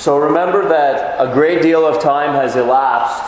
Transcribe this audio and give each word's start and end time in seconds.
So 0.00 0.16
remember 0.16 0.66
that 0.66 1.20
a 1.20 1.30
great 1.30 1.60
deal 1.60 1.84
of 1.84 2.02
time 2.02 2.32
has 2.32 2.56
elapsed 2.56 3.22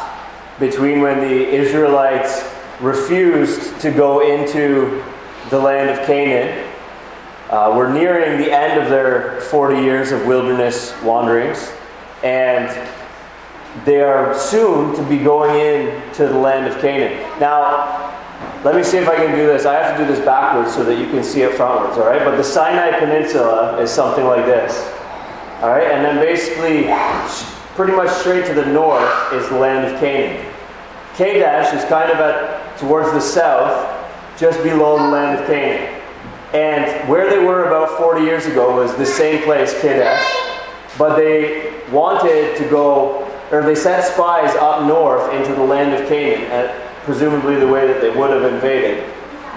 between 0.58 1.02
when 1.02 1.20
the 1.20 1.46
Israelites 1.46 2.50
refused 2.80 3.78
to 3.82 3.90
go 3.90 4.20
into 4.26 5.04
the 5.50 5.58
land 5.60 5.90
of 5.90 6.06
Canaan. 6.06 6.66
Uh, 7.50 7.74
we're 7.76 7.92
nearing 7.92 8.40
the 8.40 8.50
end 8.50 8.80
of 8.80 8.88
their 8.88 9.42
40 9.42 9.82
years 9.82 10.12
of 10.12 10.24
wilderness 10.24 10.98
wanderings, 11.02 11.70
and 12.24 12.70
they 13.84 14.00
are 14.00 14.34
soon 14.34 14.96
to 14.96 15.02
be 15.10 15.18
going 15.18 15.54
into 15.60 16.26
the 16.26 16.38
land 16.38 16.72
of 16.72 16.80
Canaan. 16.80 17.38
Now, 17.38 18.16
let 18.64 18.74
me 18.74 18.82
see 18.82 18.96
if 18.96 19.10
I 19.10 19.16
can 19.16 19.36
do 19.36 19.46
this. 19.46 19.66
I 19.66 19.74
have 19.74 19.98
to 19.98 20.06
do 20.06 20.10
this 20.10 20.24
backwards 20.24 20.74
so 20.74 20.84
that 20.84 20.98
you 20.98 21.10
can 21.10 21.22
see 21.22 21.42
it 21.42 21.52
frontwards, 21.52 21.98
all 21.98 22.06
right? 22.06 22.24
But 22.24 22.36
the 22.36 22.44
Sinai 22.44 22.98
Peninsula 22.98 23.78
is 23.78 23.90
something 23.90 24.24
like 24.24 24.46
this, 24.46 24.90
all 25.62 25.70
right? 25.70 25.90
And 25.90 26.04
then 26.04 26.16
basically, 26.16 26.84
pretty 27.76 27.92
much 27.92 28.10
straight 28.10 28.44
to 28.46 28.54
the 28.54 28.66
north 28.66 29.32
is 29.32 29.48
the 29.48 29.56
land 29.56 29.92
of 29.92 29.98
Canaan. 30.00 30.52
Kadesh 31.14 31.72
is 31.72 31.84
kind 31.88 32.10
of 32.10 32.18
at 32.18 32.76
towards 32.78 33.12
the 33.12 33.20
south, 33.20 33.88
just 34.36 34.62
below 34.62 34.98
the 34.98 35.08
land 35.08 35.38
of 35.38 35.46
Canaan. 35.46 36.00
And 36.52 37.08
where 37.08 37.30
they 37.30 37.38
were 37.38 37.64
about 37.64 37.96
40 37.96 38.22
years 38.22 38.46
ago 38.46 38.76
was 38.76 38.94
the 38.96 39.06
same 39.06 39.42
place, 39.44 39.72
Kadesh, 39.80 40.22
but 40.98 41.16
they 41.16 41.72
wanted 41.90 42.56
to 42.58 42.68
go, 42.68 43.26
or 43.50 43.62
they 43.62 43.74
sent 43.74 44.04
spies 44.04 44.54
up 44.56 44.86
north 44.86 45.32
into 45.32 45.54
the 45.54 45.62
land 45.62 45.94
of 45.94 46.08
Canaan, 46.08 46.42
at 46.50 46.74
presumably 47.04 47.56
the 47.56 47.68
way 47.68 47.86
that 47.86 48.00
they 48.00 48.10
would 48.10 48.30
have 48.30 48.52
invaded. 48.52 49.04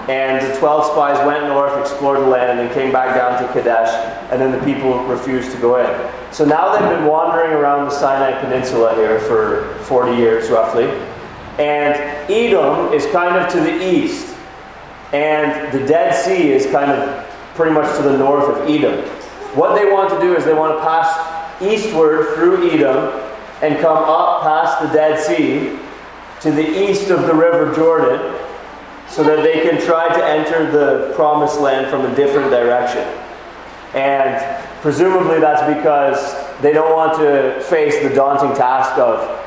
And 0.08 0.40
the 0.46 0.56
12 0.58 0.92
spies 0.92 1.26
went 1.26 1.48
north, 1.48 1.76
explored 1.80 2.20
the 2.20 2.26
land, 2.26 2.50
and 2.50 2.60
then 2.60 2.72
came 2.72 2.92
back 2.92 3.16
down 3.16 3.42
to 3.42 3.52
Kadesh, 3.52 3.88
and 4.30 4.40
then 4.40 4.52
the 4.52 4.64
people 4.64 5.04
refused 5.06 5.50
to 5.50 5.58
go 5.58 5.78
in. 5.78 6.32
So 6.32 6.44
now 6.44 6.72
they've 6.72 6.96
been 6.96 7.06
wandering 7.06 7.50
around 7.50 7.86
the 7.86 7.90
Sinai 7.90 8.40
Peninsula 8.40 8.94
here 8.94 9.18
for 9.20 9.74
40 9.84 10.16
years 10.16 10.48
roughly. 10.48 10.84
And 11.58 11.96
Edom 12.30 12.92
is 12.92 13.04
kind 13.06 13.36
of 13.36 13.50
to 13.52 13.60
the 13.60 13.82
east, 13.82 14.36
and 15.12 15.72
the 15.72 15.84
Dead 15.86 16.14
Sea 16.14 16.52
is 16.52 16.66
kind 16.66 16.92
of 16.92 17.26
pretty 17.54 17.72
much 17.72 17.96
to 17.96 18.02
the 18.02 18.16
north 18.16 18.48
of 18.48 18.68
Edom. 18.68 19.04
What 19.56 19.74
they 19.74 19.90
want 19.90 20.10
to 20.10 20.20
do 20.20 20.36
is 20.36 20.44
they 20.44 20.54
want 20.54 20.76
to 20.78 20.82
pass 20.82 21.62
eastward 21.62 22.34
through 22.34 22.70
Edom 22.70 23.22
and 23.62 23.80
come 23.80 23.96
up 23.96 24.42
past 24.42 24.82
the 24.82 24.88
Dead 24.96 25.18
Sea 25.18 25.78
to 26.42 26.52
the 26.52 26.88
east 26.88 27.10
of 27.10 27.26
the 27.26 27.34
River 27.34 27.74
Jordan 27.74 28.35
so 29.08 29.22
that 29.22 29.42
they 29.42 29.62
can 29.62 29.80
try 29.80 30.08
to 30.08 30.24
enter 30.24 30.70
the 30.70 31.12
promised 31.14 31.60
land 31.60 31.90
from 31.90 32.04
a 32.04 32.14
different 32.14 32.50
direction. 32.50 33.02
And 33.94 34.64
presumably 34.82 35.40
that's 35.40 35.62
because 35.74 36.60
they 36.60 36.72
don't 36.72 36.92
want 36.92 37.18
to 37.18 37.60
face 37.64 38.02
the 38.02 38.14
daunting 38.14 38.56
task 38.56 38.98
of 38.98 39.42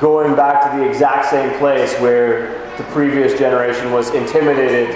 going 0.00 0.34
back 0.34 0.70
to 0.70 0.78
the 0.78 0.88
exact 0.88 1.30
same 1.30 1.56
place 1.58 1.94
where 2.00 2.64
the 2.76 2.84
previous 2.84 3.38
generation 3.38 3.92
was 3.92 4.10
intimidated 4.10 4.90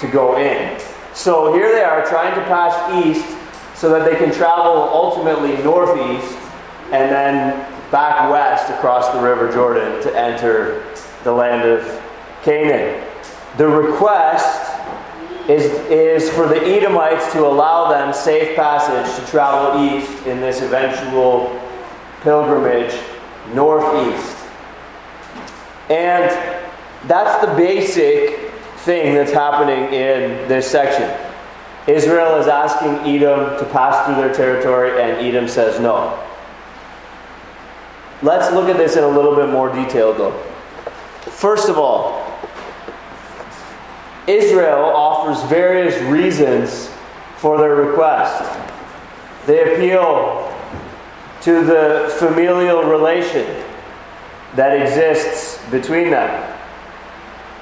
to 0.00 0.06
go 0.08 0.38
in. 0.38 0.80
So 1.14 1.52
here 1.52 1.70
they 1.72 1.82
are 1.82 2.06
trying 2.06 2.34
to 2.34 2.42
pass 2.42 3.04
east 3.04 3.36
so 3.76 3.90
that 3.90 4.10
they 4.10 4.16
can 4.16 4.32
travel 4.32 4.72
ultimately 4.72 5.56
northeast 5.62 6.36
and 6.90 7.10
then 7.10 7.90
back 7.90 8.30
west 8.30 8.70
across 8.70 9.12
the 9.12 9.20
River 9.20 9.52
Jordan 9.52 10.02
to 10.02 10.18
enter 10.18 10.84
the 11.24 11.32
land 11.32 11.68
of 11.68 12.02
Canaan. 12.42 13.07
The 13.58 13.66
request 13.66 14.72
is, 15.48 15.64
is 15.90 16.30
for 16.30 16.46
the 16.46 16.64
Edomites 16.64 17.32
to 17.32 17.44
allow 17.44 17.90
them 17.90 18.14
safe 18.14 18.54
passage 18.54 19.18
to 19.18 19.30
travel 19.30 19.84
east 19.84 20.26
in 20.28 20.40
this 20.40 20.62
eventual 20.62 21.60
pilgrimage 22.20 22.94
northeast. 23.52 24.36
And 25.90 26.30
that's 27.08 27.44
the 27.44 27.52
basic 27.56 28.52
thing 28.76 29.16
that's 29.16 29.32
happening 29.32 29.92
in 29.92 30.46
this 30.46 30.70
section. 30.70 31.10
Israel 31.88 32.36
is 32.36 32.46
asking 32.46 33.12
Edom 33.12 33.58
to 33.58 33.64
pass 33.72 34.06
through 34.06 34.16
their 34.16 34.32
territory, 34.32 35.02
and 35.02 35.18
Edom 35.18 35.48
says 35.48 35.80
no. 35.80 36.16
Let's 38.22 38.52
look 38.54 38.68
at 38.68 38.76
this 38.76 38.94
in 38.94 39.02
a 39.02 39.08
little 39.08 39.34
bit 39.34 39.48
more 39.48 39.74
detail, 39.74 40.12
though. 40.12 40.38
First 41.22 41.68
of 41.68 41.76
all, 41.76 42.17
Israel 44.28 44.84
offers 44.84 45.42
various 45.48 46.00
reasons 46.02 46.90
for 47.38 47.56
their 47.58 47.74
request. 47.74 48.44
They 49.46 49.74
appeal 49.74 50.54
to 51.40 51.64
the 51.64 52.14
familial 52.18 52.82
relation 52.82 53.64
that 54.54 54.80
exists 54.80 55.64
between 55.70 56.10
them. 56.10 56.54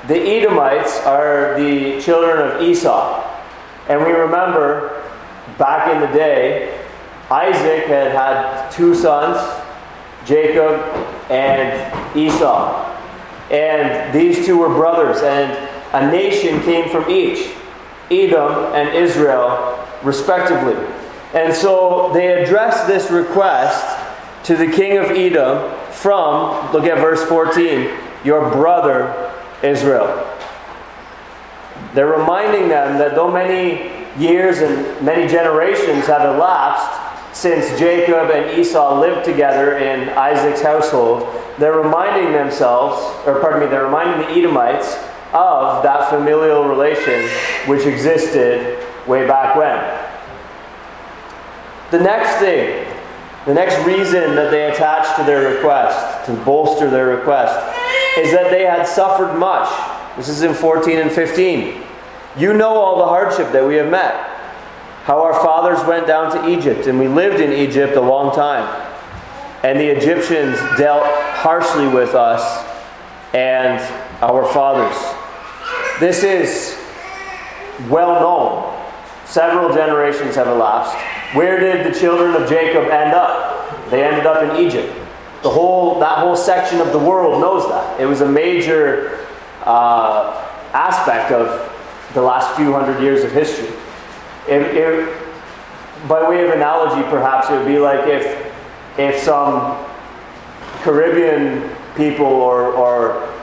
The 0.08 0.20
Edomites 0.20 0.98
are 1.00 1.58
the 1.58 2.00
children 2.00 2.38
of 2.48 2.62
Esau. 2.62 3.22
And 3.88 4.04
we 4.04 4.10
remember 4.10 5.04
back 5.58 5.92
in 5.92 6.00
the 6.00 6.16
day, 6.16 6.84
Isaac 7.30 7.86
had 7.86 8.12
had 8.12 8.70
two 8.70 8.94
sons, 8.94 9.38
Jacob 10.24 10.80
and 11.30 12.16
Esau. 12.16 12.84
And 13.50 14.12
these 14.12 14.44
two 14.44 14.58
were 14.58 14.68
brothers, 14.68 15.22
and 15.22 15.75
a 15.96 16.10
nation 16.10 16.60
came 16.62 16.90
from 16.90 17.10
each 17.10 17.54
Edom 18.10 18.74
and 18.74 18.94
Israel, 18.94 19.84
respectively. 20.02 20.76
And 21.34 21.54
so 21.54 22.10
they 22.12 22.42
address 22.42 22.86
this 22.86 23.10
request 23.10 23.84
to 24.44 24.56
the 24.56 24.70
king 24.70 24.98
of 24.98 25.06
Edom 25.06 25.72
from, 25.90 26.72
look 26.72 26.84
at 26.84 26.98
verse 26.98 27.24
14, 27.24 27.90
your 28.24 28.50
brother 28.50 29.32
Israel. 29.62 30.24
They're 31.94 32.06
reminding 32.06 32.68
them 32.68 32.98
that 32.98 33.14
though 33.14 33.30
many 33.30 33.90
years 34.18 34.58
and 34.58 35.04
many 35.04 35.26
generations 35.26 36.06
have 36.06 36.34
elapsed 36.34 37.36
since 37.36 37.78
Jacob 37.78 38.30
and 38.30 38.58
Esau 38.58 39.00
lived 39.00 39.24
together 39.24 39.78
in 39.78 40.10
Isaac's 40.10 40.60
household, 40.60 41.26
they're 41.58 41.78
reminding 41.78 42.32
themselves, 42.32 42.98
or 43.26 43.40
pardon 43.40 43.60
me, 43.60 43.66
they're 43.66 43.84
reminding 43.84 44.26
the 44.26 44.38
Edomites 44.38 44.96
of 45.32 45.82
that 45.82 46.08
familial 46.10 46.64
relation 46.64 47.28
which 47.66 47.86
existed 47.86 48.84
way 49.06 49.26
back 49.26 49.56
when. 49.56 49.78
The 51.90 52.00
next 52.00 52.38
thing, 52.38 52.86
the 53.44 53.54
next 53.54 53.84
reason 53.86 54.34
that 54.34 54.50
they 54.50 54.70
attached 54.70 55.16
to 55.16 55.24
their 55.24 55.54
request, 55.54 56.26
to 56.26 56.32
bolster 56.44 56.90
their 56.90 57.06
request, 57.06 57.54
is 58.18 58.32
that 58.32 58.50
they 58.50 58.64
had 58.64 58.86
suffered 58.86 59.36
much. 59.38 59.68
This 60.16 60.28
is 60.28 60.42
in 60.42 60.54
14 60.54 60.98
and 60.98 61.12
15. 61.12 61.82
You 62.36 62.52
know 62.52 62.70
all 62.70 62.98
the 62.98 63.04
hardship 63.04 63.52
that 63.52 63.66
we 63.66 63.76
have 63.76 63.90
met 63.90 64.32
how 65.06 65.22
our 65.22 65.34
fathers 65.34 65.86
went 65.86 66.04
down 66.04 66.32
to 66.32 66.48
Egypt, 66.48 66.88
and 66.88 66.98
we 66.98 67.06
lived 67.06 67.40
in 67.40 67.52
Egypt 67.52 67.94
a 67.94 68.00
long 68.00 68.34
time. 68.34 68.66
And 69.62 69.78
the 69.78 69.86
Egyptians 69.86 70.58
dealt 70.76 71.04
harshly 71.06 71.86
with 71.86 72.16
us 72.16 72.66
and 73.32 73.78
our 74.22 74.46
fathers. 74.52 74.96
This 76.00 76.22
is 76.22 76.76
well 77.88 78.20
known. 78.20 78.72
Several 79.26 79.74
generations 79.74 80.36
have 80.36 80.46
elapsed. 80.46 80.94
Where 81.34 81.58
did 81.58 81.92
the 81.92 81.98
children 81.98 82.40
of 82.40 82.48
Jacob 82.48 82.84
end 82.84 83.12
up? 83.12 83.90
They 83.90 84.04
ended 84.04 84.26
up 84.26 84.42
in 84.42 84.64
Egypt. 84.64 84.92
The 85.42 85.50
whole, 85.50 86.00
that 86.00 86.18
whole 86.18 86.36
section 86.36 86.80
of 86.80 86.92
the 86.92 86.98
world 86.98 87.40
knows 87.40 87.68
that. 87.68 88.00
It 88.00 88.06
was 88.06 88.20
a 88.20 88.28
major 88.28 89.26
uh, 89.64 90.44
aspect 90.72 91.32
of 91.32 91.72
the 92.14 92.22
last 92.22 92.56
few 92.56 92.72
hundred 92.72 93.02
years 93.02 93.24
of 93.24 93.32
history. 93.32 93.68
It, 94.48 94.62
it, 94.62 95.18
by 96.08 96.28
way 96.28 96.44
of 96.44 96.50
analogy, 96.52 97.02
perhaps 97.10 97.50
it 97.50 97.52
would 97.52 97.66
be 97.66 97.78
like 97.78 98.08
if, 98.08 98.54
if 98.98 99.22
some 99.22 99.84
Caribbean 100.82 101.74
people 101.96 102.26
or, 102.26 102.72
or 102.72 103.35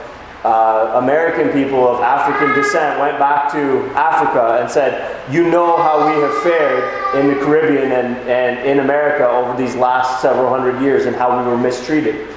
uh, 0.44 1.00
American 1.02 1.48
people 1.50 1.88
of 1.88 2.02
African 2.02 2.54
descent 2.54 3.00
went 3.00 3.18
back 3.18 3.50
to 3.52 3.86
Africa 3.96 4.58
and 4.60 4.70
said, 4.70 5.32
You 5.32 5.50
know 5.50 5.76
how 5.78 6.06
we 6.06 6.20
have 6.20 6.42
fared 6.42 7.16
in 7.16 7.28
the 7.28 7.44
Caribbean 7.44 7.92
and, 7.92 8.16
and 8.28 8.66
in 8.66 8.80
America 8.80 9.26
over 9.26 9.56
these 9.56 9.74
last 9.74 10.20
several 10.20 10.50
hundred 10.50 10.82
years 10.82 11.06
and 11.06 11.16
how 11.16 11.42
we 11.42 11.50
were 11.50 11.56
mistreated. 11.56 12.28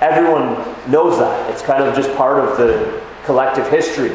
Everyone 0.00 0.56
knows 0.90 1.18
that. 1.18 1.50
It's 1.50 1.62
kind 1.62 1.82
of 1.82 1.94
just 1.94 2.14
part 2.16 2.38
of 2.38 2.58
the 2.58 3.02
collective 3.24 3.66
history. 3.70 4.12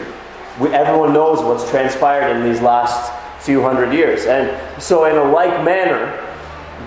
We, 0.59 0.69
everyone 0.69 1.11
knows 1.11 1.43
what's 1.43 1.67
transpired 1.71 2.35
in 2.35 2.43
these 2.43 2.61
last 2.61 3.11
few 3.43 3.63
hundred 3.63 3.93
years. 3.93 4.25
And 4.27 4.55
so, 4.79 5.05
in 5.05 5.15
a 5.15 5.23
like 5.23 5.63
manner, 5.63 6.23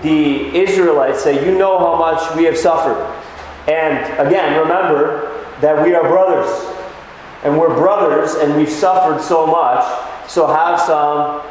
the 0.01 0.55
Israelites 0.55 1.21
say, 1.21 1.45
You 1.45 1.57
know 1.57 1.77
how 1.77 1.97
much 1.97 2.35
we 2.37 2.45
have 2.45 2.57
suffered. 2.57 3.03
And 3.67 3.97
again, 4.25 4.57
remember 4.57 5.42
that 5.63 5.81
we 5.81 5.95
are 5.95 6.03
brothers. 6.03 6.49
And 7.43 7.57
we're 7.57 7.73
brothers 7.73 8.35
and 8.35 8.55
we've 8.55 8.69
suffered 8.69 9.21
so 9.21 9.47
much. 9.47 10.29
So, 10.29 10.45
have 10.47 10.79
some 10.79 11.41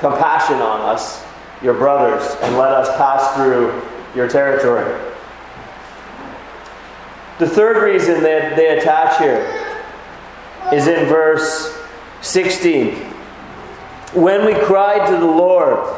compassion 0.00 0.56
on 0.56 0.80
us, 0.80 1.24
your 1.62 1.74
brothers, 1.74 2.36
and 2.42 2.56
let 2.58 2.72
us 2.72 2.88
pass 2.96 3.36
through 3.36 3.82
your 4.14 4.28
territory. 4.28 4.84
The 7.38 7.48
third 7.48 7.82
reason 7.82 8.22
that 8.22 8.56
they 8.56 8.78
attach 8.78 9.18
here 9.18 9.42
is 10.72 10.86
in 10.86 11.06
verse 11.06 11.76
16. 12.20 12.94
When 14.14 14.44
we 14.44 14.54
cried 14.54 15.08
to 15.08 15.16
the 15.16 15.26
Lord, 15.26 15.88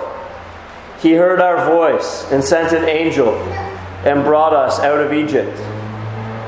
he 1.00 1.14
heard 1.14 1.40
our 1.40 1.70
voice 1.70 2.30
and 2.30 2.42
sent 2.42 2.72
an 2.72 2.88
angel 2.88 3.34
and 4.04 4.22
brought 4.22 4.52
us 4.52 4.80
out 4.80 5.00
of 5.00 5.12
Egypt. 5.12 5.58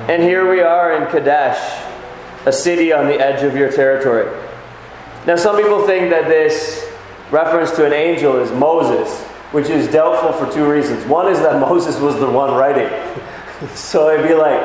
And 0.08 0.22
here 0.22 0.48
we 0.48 0.60
are 0.60 0.92
in 0.92 1.10
Kadesh, 1.10 1.58
a 2.46 2.52
city 2.52 2.92
on 2.92 3.08
the 3.08 3.18
edge 3.18 3.42
of 3.42 3.56
your 3.56 3.72
territory. 3.72 4.32
Now, 5.26 5.34
some 5.34 5.56
people 5.56 5.84
think 5.84 6.10
that 6.10 6.28
this 6.28 6.88
reference 7.32 7.72
to 7.72 7.84
an 7.84 7.92
angel 7.92 8.38
is 8.38 8.52
Moses, 8.52 9.24
which 9.50 9.68
is 9.68 9.88
doubtful 9.88 10.32
for 10.32 10.52
two 10.54 10.70
reasons. 10.70 11.04
One 11.06 11.26
is 11.26 11.40
that 11.40 11.60
Moses 11.68 11.98
was 11.98 12.20
the 12.20 12.30
one 12.30 12.54
writing. 12.54 12.88
so 13.74 14.08
it'd 14.10 14.28
be 14.28 14.34
like 14.34 14.62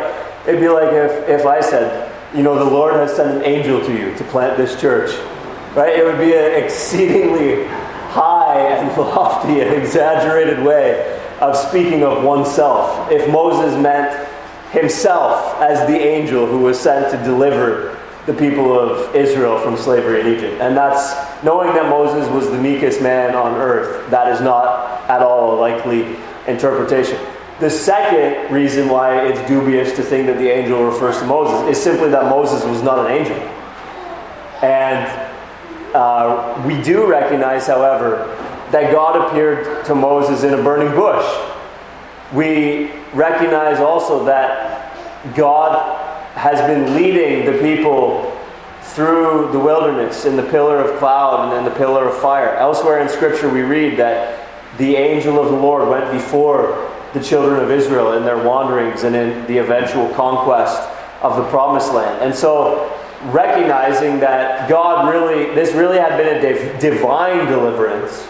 it'd 0.48 0.62
be 0.62 0.70
like 0.70 0.94
if, 0.94 1.28
if 1.28 1.48
I 1.48 1.60
said, 1.60 2.12
you 2.36 2.44
know, 2.44 2.64
the 2.64 2.70
Lord 2.70 2.94
has 2.94 3.16
sent 3.16 3.38
an 3.38 3.44
angel 3.44 3.84
to 3.84 3.92
you 3.92 4.16
to 4.18 4.24
plant 4.26 4.58
this 4.58 4.80
church. 4.80 5.10
Right? 5.76 5.98
It 5.98 6.06
would 6.06 6.20
be 6.20 6.36
an 6.36 6.64
exceedingly 6.64 7.66
high 8.12 8.60
and 8.60 8.96
lofty 8.98 9.62
and 9.62 9.74
exaggerated 9.74 10.64
way 10.64 11.20
of 11.40 11.58
speaking 11.58 12.04
of 12.04 12.24
oneself. 12.24 13.12
If 13.12 13.28
Moses 13.32 13.76
meant 13.82 14.28
himself 14.72 15.62
as 15.62 15.86
the 15.88 15.98
angel 15.98 16.46
who 16.48 16.60
was 16.60 16.80
sent 16.80 17.12
to 17.12 17.24
deliver 17.24 17.98
the 18.26 18.34
people 18.34 18.78
of 18.78 19.16
Israel 19.16 19.60
from 19.60 19.76
slavery 19.76 20.22
in 20.22 20.28
Egypt. 20.28 20.62
And 20.62 20.78
that's 20.78 21.44
knowing 21.44 21.74
that 21.74 21.90
Moses 21.90 22.30
was 22.30 22.50
the 22.50 22.58
meekest 22.58 23.02
man 23.02 23.36
on 23.36 23.56
earth, 23.56 24.10
that 24.12 24.32
is 24.32 24.42
not 24.42 25.10
at 25.10 25.22
all 25.22 25.56
a 25.56 25.58
likely 25.60 26.16
interpretation. 26.48 27.20
The 27.60 27.70
second 27.70 28.54
reason 28.54 28.90
why 28.90 29.28
it's 29.28 29.48
dubious 29.48 29.96
to 29.96 30.04
think 30.04 30.28
that 30.28 30.38
the 30.38 30.50
angel 30.50 30.84
refers 30.84 31.20
to 31.20 31.26
Moses 31.26 31.78
is 31.78 31.84
simply 31.84 32.10
that 32.10 32.26
Moses 32.26 32.64
was 32.64 32.82
not 32.82 33.06
an 33.06 33.12
angel. 33.12 33.38
And 34.64 35.30
uh, 35.94 36.64
we 36.66 36.82
do 36.82 37.06
recognize, 37.08 37.68
however, 37.68 38.26
that 38.72 38.92
God 38.92 39.28
appeared 39.28 39.86
to 39.86 39.96
Moses 39.96 40.44
in 40.44 40.54
a 40.54 40.64
burning 40.64 40.96
bush. 40.96 41.26
We 42.34 42.92
recognize 43.14 43.80
also 43.80 44.24
that 44.26 45.36
God 45.36 45.98
has 46.36 46.60
been 46.62 46.96
leading 46.96 47.46
the 47.46 47.60
people 47.60 48.38
through 48.82 49.50
the 49.52 49.60
wilderness 49.60 50.26
in 50.26 50.36
the 50.36 50.44
pillar 50.44 50.78
of 50.78 50.98
cloud 51.00 51.54
and 51.58 51.66
the 51.66 51.72
pillar 51.72 52.08
of 52.08 52.18
fire. 52.18 52.56
Elsewhere 52.56 53.00
in 53.00 53.10
Scripture, 53.10 53.50
we 53.50 53.62
read 53.62 53.98
that 53.98 54.50
the 54.78 54.96
angel 54.96 55.40
of 55.40 55.52
the 55.52 55.58
Lord 55.58 55.88
went 55.88 56.12
before 56.12 56.90
the 57.14 57.22
children 57.22 57.62
of 57.62 57.72
Israel 57.72 58.14
in 58.14 58.24
their 58.24 58.42
wanderings 58.42 59.04
and 59.04 59.16
in 59.16 59.46
the 59.48 59.58
eventual 59.58 60.08
conquest 60.14 60.90
of 61.22 61.36
the 61.36 61.44
promised 61.50 61.94
land. 61.94 62.22
And 62.22 62.34
so 62.34 62.92
recognizing 63.26 64.20
that 64.20 64.70
God 64.70 65.14
really, 65.14 65.54
this 65.54 65.74
really 65.74 65.98
had 65.98 66.18
been 66.18 66.38
a 66.38 66.42
div- 66.42 66.80
divine 66.80 67.46
deliverance 67.48 68.28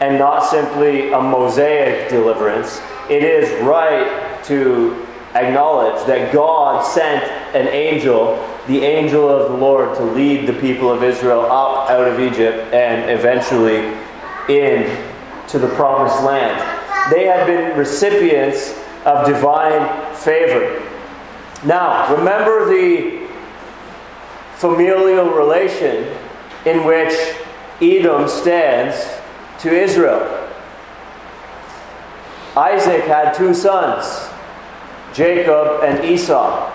and 0.00 0.18
not 0.18 0.40
simply 0.48 1.10
a 1.12 1.20
Mosaic 1.20 2.08
deliverance, 2.08 2.80
it 3.10 3.22
is 3.22 3.62
right 3.64 4.42
to 4.44 5.06
acknowledge 5.34 6.06
that 6.06 6.32
God 6.32 6.84
sent 6.84 7.24
an 7.54 7.68
angel, 7.68 8.36
the 8.66 8.82
angel 8.84 9.28
of 9.28 9.50
the 9.50 9.56
Lord, 9.56 9.96
to 9.96 10.04
lead 10.04 10.46
the 10.46 10.52
people 10.54 10.90
of 10.90 11.02
Israel 11.02 11.42
up 11.42 11.90
out 11.90 12.06
of 12.06 12.20
Egypt 12.20 12.72
and 12.72 13.10
eventually 13.10 13.96
in 14.48 15.06
to 15.48 15.58
the 15.58 15.68
promised 15.74 16.22
land. 16.22 16.60
They 17.12 17.24
had 17.24 17.46
been 17.46 17.78
recipients 17.78 18.78
of 19.04 19.26
divine 19.26 20.14
favor. 20.14 20.82
Now, 21.64 22.14
remember 22.14 22.66
the 22.66 23.26
familial 24.56 25.30
relation 25.30 26.14
in 26.66 26.84
which 26.84 27.14
Edom 27.80 28.28
stands 28.28 29.18
to 29.62 29.70
Israel. 29.70 30.37
Isaac 32.58 33.04
had 33.04 33.34
two 33.34 33.54
sons, 33.54 34.28
Jacob 35.14 35.84
and 35.84 36.04
Esau. 36.04 36.68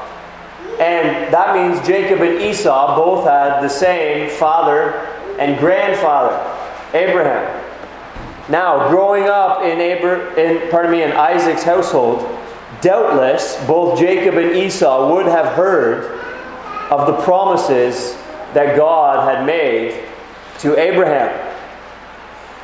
And 0.80 1.34
that 1.34 1.54
means 1.54 1.86
Jacob 1.86 2.22
and 2.22 2.42
Esau 2.42 2.96
both 2.96 3.26
had 3.28 3.62
the 3.62 3.68
same 3.68 4.30
father 4.30 4.92
and 5.40 5.60
grandfather, 5.60 6.40
Abraham. 6.94 7.62
Now, 8.48 8.90
growing 8.90 9.26
up 9.26 9.62
in, 9.64 9.80
Abra- 9.80 10.34
in, 10.40 10.70
pardon 10.70 10.92
me, 10.92 11.04
in 11.04 11.12
Isaac's 11.12 11.64
household, 11.64 12.20
doubtless 12.80 13.62
both 13.68 14.00
Jacob 14.00 14.36
and 14.36 14.56
Esau 14.56 15.14
would 15.14 15.26
have 15.26 15.54
heard 15.54 16.18
of 16.92 17.08
the 17.08 17.22
promises 17.24 18.14
that 18.54 18.78
God 18.78 19.28
had 19.28 19.46
made 19.46 20.02
to 20.60 20.80
Abraham. 20.80 21.56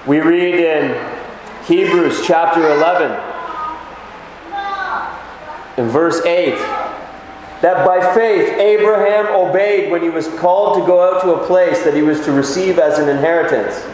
We 0.07 0.21
read 0.21 0.55
in 0.55 1.18
Hebrews 1.69 2.25
chapter 2.25 2.67
11, 2.67 3.11
in 5.77 5.87
verse 5.87 6.19
8, 6.25 6.55
that 7.61 7.85
by 7.85 8.01
faith 8.15 8.57
Abraham 8.57 9.27
obeyed 9.27 9.91
when 9.91 10.01
he 10.01 10.09
was 10.09 10.27
called 10.39 10.81
to 10.81 10.87
go 10.87 10.99
out 10.99 11.21
to 11.21 11.35
a 11.35 11.45
place 11.45 11.83
that 11.83 11.93
he 11.93 12.01
was 12.01 12.25
to 12.25 12.31
receive 12.31 12.79
as 12.79 12.97
an 12.97 13.07
inheritance. 13.07 13.85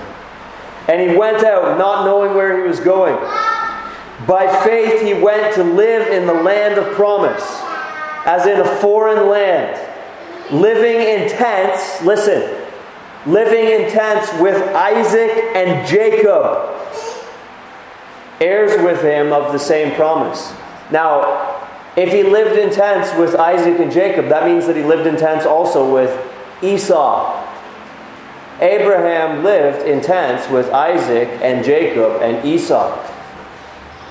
And 0.87 1.01
he 1.01 1.17
went 1.17 1.43
out 1.43 1.77
not 1.77 2.05
knowing 2.05 2.33
where 2.33 2.61
he 2.61 2.65
was 2.65 2.79
going. 2.79 3.17
By 4.25 4.47
faith 4.63 5.01
he 5.01 5.13
went 5.13 5.53
to 5.55 5.63
live 5.65 6.07
in 6.07 6.27
the 6.27 6.33
land 6.33 6.77
of 6.77 6.93
promise, 6.93 7.43
as 8.25 8.47
in 8.47 8.61
a 8.61 8.75
foreign 8.77 9.27
land 9.27 9.77
living 10.49 11.01
in 11.01 11.29
tents, 11.29 12.01
listen, 12.03 12.65
living 13.25 13.65
in 13.65 13.91
tents 13.91 14.31
with 14.39 14.55
Isaac 14.73 15.31
and 15.55 15.85
Jacob, 15.85 16.71
heirs 18.39 18.81
with 18.83 19.01
him 19.01 19.31
of 19.31 19.51
the 19.53 19.59
same 19.59 19.95
promise. 19.95 20.53
Now, 20.91 21.61
if 21.95 22.11
he 22.11 22.23
lived 22.23 22.57
in 22.59 22.71
tents 22.71 23.17
with 23.17 23.35
Isaac 23.35 23.79
and 23.79 23.91
Jacob, 23.91 24.27
that 24.29 24.45
means 24.45 24.67
that 24.67 24.75
he 24.75 24.83
lived 24.83 25.07
in 25.07 25.15
tents 25.15 25.45
also 25.45 25.91
with 25.91 26.11
Esau. 26.61 27.41
Abraham 28.59 29.43
lived 29.43 29.87
in 29.87 30.01
tents 30.01 30.49
with 30.49 30.69
Isaac 30.71 31.29
and 31.41 31.63
Jacob 31.63 32.21
and 32.21 32.45
Esau. 32.45 32.97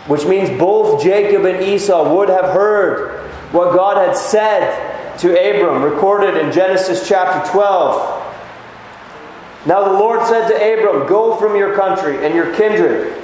Which 0.07 0.27
means 0.27 0.51
both 0.59 1.03
Jacob 1.03 1.45
and 1.45 1.63
Esau 1.63 2.15
would 2.15 2.29
have 2.29 2.53
heard 2.53 3.21
what 3.53 3.75
God 3.75 3.97
had 3.97 4.17
said 4.17 5.19
to 5.19 5.31
Abram, 5.31 5.83
recorded 5.83 6.37
in 6.37 6.53
Genesis 6.53 7.09
chapter 7.09 7.51
12. 7.53 8.23
Now 9.67 9.85
the 9.85 9.99
Lord 9.99 10.27
said 10.27 10.49
to 10.49 10.55
Abram, 10.55 11.07
Go 11.07 11.37
from 11.37 11.57
your 11.57 11.75
country 11.75 12.25
and 12.25 12.35
your 12.35 12.55
kindred 12.55 13.24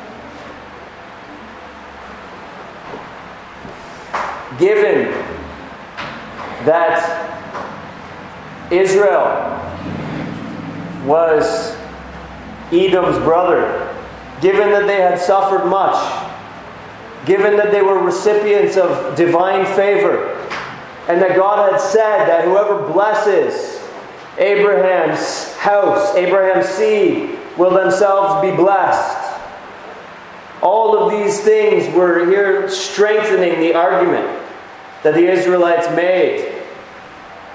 Given 4.61 5.09
that 6.65 7.01
Israel 8.71 9.57
was 11.03 11.75
Edom's 12.71 13.17
brother, 13.23 13.91
given 14.39 14.69
that 14.69 14.85
they 14.85 15.01
had 15.01 15.19
suffered 15.19 15.65
much, 15.65 15.97
given 17.25 17.57
that 17.57 17.71
they 17.71 17.81
were 17.81 18.03
recipients 18.03 18.77
of 18.77 19.15
divine 19.15 19.65
favor, 19.75 20.37
and 21.07 21.19
that 21.19 21.35
God 21.35 21.71
had 21.71 21.81
said 21.81 22.27
that 22.27 22.45
whoever 22.45 22.87
blesses 22.93 23.83
Abraham's 24.37 25.55
house, 25.55 26.13
Abraham's 26.13 26.67
seed, 26.67 27.39
will 27.57 27.71
themselves 27.71 28.47
be 28.47 28.55
blessed. 28.55 29.41
All 30.61 30.95
of 30.95 31.11
these 31.11 31.41
things 31.41 31.91
were 31.95 32.29
here 32.29 32.69
strengthening 32.69 33.59
the 33.59 33.73
argument 33.73 34.40
that 35.03 35.13
the 35.13 35.27
Israelites 35.27 35.87
made 35.95 36.61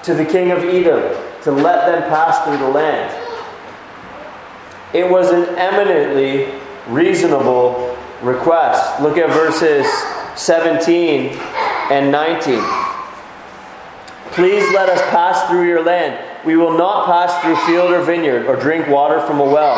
to 0.03 0.13
the 0.13 0.25
king 0.25 0.51
of 0.51 0.59
Edom 0.59 1.15
to 1.43 1.51
let 1.51 1.85
them 1.85 2.09
pass 2.09 2.45
through 2.45 2.57
the 2.57 2.69
land. 2.69 3.13
It 4.93 5.09
was 5.09 5.31
an 5.31 5.55
eminently 5.57 6.53
reasonable 6.87 7.97
request. 8.21 9.01
Look 9.01 9.17
at 9.17 9.29
verses 9.29 9.85
17 10.35 11.37
and 11.91 12.11
19. 12.11 12.61
Please 14.31 14.63
let 14.73 14.89
us 14.89 15.01
pass 15.09 15.49
through 15.49 15.67
your 15.67 15.83
land. 15.83 16.23
We 16.45 16.57
will 16.57 16.77
not 16.77 17.05
pass 17.05 17.41
through 17.41 17.55
field 17.65 17.91
or 17.91 18.01
vineyard 18.03 18.45
or 18.45 18.55
drink 18.55 18.87
water 18.87 19.19
from 19.21 19.39
a 19.39 19.43
well. 19.43 19.75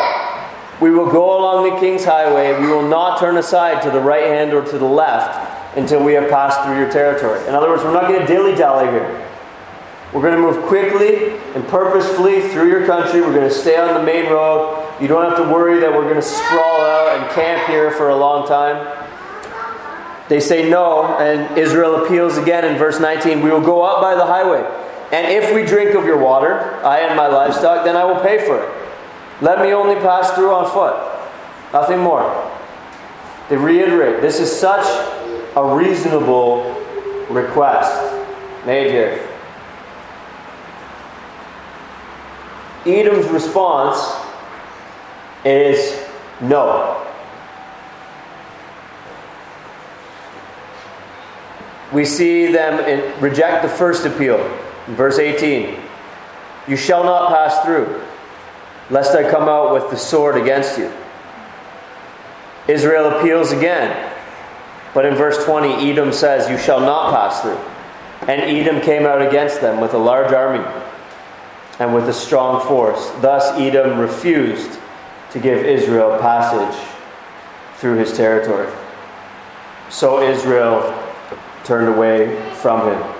We 0.81 0.91
will 0.91 1.11
go 1.11 1.39
along 1.39 1.73
the 1.73 1.79
king's 1.79 2.05
highway. 2.05 2.59
We 2.59 2.67
will 2.67 2.88
not 2.88 3.19
turn 3.19 3.38
aside 3.38 3.81
to 3.83 3.91
the 3.91 3.99
right 3.99 4.25
hand 4.25 4.53
or 4.53 4.63
to 4.63 4.77
the 4.77 4.85
left 4.85 5.49
until 5.79 6.03
we 6.03 6.13
have 6.13 6.29
passed 6.29 6.62
through 6.63 6.77
your 6.77 6.91
territory. 6.91 7.39
In 7.48 7.55
other 7.55 7.69
words, 7.69 7.83
we're 7.83 7.93
not 7.93 8.07
going 8.07 8.19
to 8.19 8.27
dilly 8.27 8.55
dally 8.55 8.88
here. 8.91 9.25
We're 10.13 10.21
going 10.21 10.36
to 10.36 10.41
move 10.41 10.65
quickly 10.67 11.38
and 11.55 11.67
purposefully 11.67 12.41
through 12.50 12.69
your 12.69 12.86
country. 12.86 13.21
We're 13.21 13.33
going 13.33 13.48
to 13.48 13.53
stay 13.53 13.77
on 13.77 13.93
the 13.93 14.03
main 14.03 14.25
road. 14.25 14.86
You 15.00 15.07
don't 15.07 15.24
have 15.24 15.38
to 15.38 15.53
worry 15.53 15.79
that 15.79 15.91
we're 15.91 16.03
going 16.03 16.15
to 16.15 16.21
sprawl 16.21 16.81
out 16.81 17.19
and 17.19 17.31
camp 17.31 17.67
here 17.69 17.91
for 17.91 18.09
a 18.09 18.15
long 18.15 18.48
time. 18.48 19.05
They 20.29 20.39
say 20.39 20.69
no, 20.69 21.17
and 21.17 21.57
Israel 21.57 22.03
appeals 22.03 22.38
again 22.38 22.63
in 22.65 22.77
verse 22.77 23.00
19 23.00 23.41
We 23.41 23.50
will 23.50 23.62
go 23.62 23.81
up 23.81 24.00
by 24.01 24.13
the 24.13 24.25
highway, 24.25 24.62
and 25.12 25.25
if 25.27 25.55
we 25.55 25.65
drink 25.65 25.95
of 25.95 26.05
your 26.05 26.19
water, 26.19 26.75
I 26.86 27.00
and 27.00 27.15
my 27.15 27.27
livestock, 27.27 27.83
then 27.83 27.95
I 27.95 28.03
will 28.03 28.19
pay 28.19 28.45
for 28.45 28.62
it. 28.62 28.69
Let 29.41 29.59
me 29.59 29.74
only 29.74 29.95
pass 29.95 30.31
through 30.31 30.53
on 30.53 30.69
foot, 30.69 30.95
nothing 31.74 32.00
more. 32.00 32.29
They 33.50 33.57
reiterate 33.57 34.21
this 34.21 34.39
is 34.39 34.51
such 34.51 34.86
a 35.56 35.75
reasonable 35.75 36.75
request 37.29 38.15
made 38.65 38.91
here. 38.91 39.25
Edom's 42.86 43.27
response 43.27 43.98
is 45.46 46.06
no. 46.41 47.06
We 51.91 52.06
see 52.06 52.51
them 52.51 52.79
in, 52.88 53.20
reject 53.22 53.63
the 53.63 53.70
first 53.70 54.06
appeal. 54.06 54.38
verse 54.88 55.18
18 55.20 55.79
You 56.68 56.77
shall 56.77 57.03
not 57.03 57.29
pass 57.29 57.65
through 57.65 58.01
lest 58.89 59.15
I 59.15 59.29
come 59.29 59.48
out 59.48 59.74
with 59.74 59.89
the 59.91 59.98
sword 59.98 60.36
against 60.36 60.77
you. 60.77 60.91
Israel 62.68 63.08
appeals 63.18 63.51
again. 63.51 64.08
But 64.93 65.05
in 65.05 65.15
verse 65.15 65.43
20, 65.46 65.91
Edom 65.91 66.12
says, 66.12 66.50
You 66.50 66.58
shall 66.58 66.79
not 66.79 67.13
pass 67.13 67.41
through. 67.41 67.60
And 68.27 68.41
Edom 68.41 68.81
came 68.81 69.05
out 69.05 69.22
against 69.22 69.62
them 69.62 69.79
with 69.79 69.93
a 69.93 69.98
large 69.98 70.34
army 70.34 70.65
and 71.79 71.93
with 71.93 72.10
a 72.10 72.13
strong 72.13 72.65
force. 72.67 73.10
Thus, 73.22 73.58
Edom 73.60 74.00
refused 74.00 74.79
to 75.31 75.39
give 75.39 75.65
Israel 75.65 76.17
passage 76.19 76.88
through 77.77 77.98
his 77.98 78.15
territory. 78.15 78.72
So 79.89 80.22
Israel 80.22 80.81
turned 81.63 81.88
away 81.88 82.36
from 82.55 82.91
him. 82.91 83.15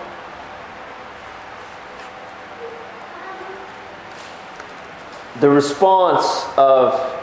The 5.40 5.50
response 5.50 6.46
of 6.58 7.16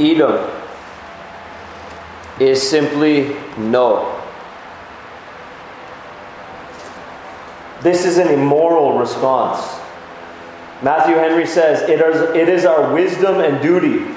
Edom 0.00 0.59
is 2.40 2.68
simply 2.68 3.36
no. 3.56 4.16
This 7.82 8.04
is 8.04 8.18
an 8.18 8.28
immoral 8.28 8.98
response. 8.98 9.78
Matthew 10.82 11.14
Henry 11.14 11.46
says 11.46 11.88
it 11.88 12.00
is, 12.00 12.20
it 12.34 12.48
is 12.48 12.64
our 12.64 12.92
wisdom 12.92 13.40
and 13.40 13.62
duty 13.62 14.14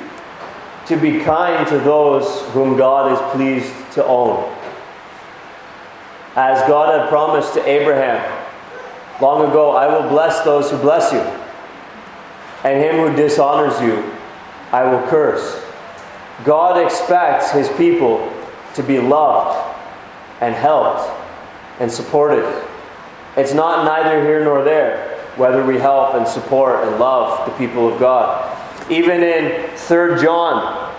to 0.88 0.98
be 0.98 1.20
kind 1.20 1.68
to 1.68 1.80
those 1.80 2.42
whom 2.54 2.78
God 2.78 3.12
is 3.12 3.36
pleased 3.36 3.74
to 3.94 4.06
own. 4.06 4.52
As 6.36 6.66
God 6.68 7.00
had 7.00 7.10
promised 7.10 7.54
to 7.54 7.70
Abraham 7.70 8.20
long 9.22 9.50
ago, 9.50 9.72
I 9.72 9.88
will 9.88 10.10
bless 10.10 10.44
those 10.44 10.72
who 10.72 10.78
bless 10.78 11.12
you 11.12 11.20
and 12.64 12.82
him 12.82 12.96
who 12.96 13.16
dishonors 13.16 13.80
you 13.82 14.12
I 14.72 14.84
will 14.86 15.08
curse. 15.08 15.63
God 16.44 16.84
expects 16.84 17.52
his 17.52 17.70
people 17.78 18.32
to 18.76 18.84
be 18.84 19.00
loved 19.00 19.76
and 20.42 20.54
helped 20.56 21.10
and 21.80 21.92
supported. 21.92 22.66
It's 23.38 23.54
not 23.54 23.86
neither 23.86 24.24
here 24.24 24.44
nor 24.44 24.64
there 24.64 25.14
whether 25.36 25.66
we 25.66 25.80
help 25.80 26.14
and 26.14 26.28
support 26.28 26.88
and 26.88 27.00
love 27.00 27.48
the 27.48 27.54
people 27.58 27.92
of 27.92 28.00
God. 28.00 28.50
Even 28.92 29.24
in 29.24 29.76
3 29.76 30.22
John, 30.22 30.94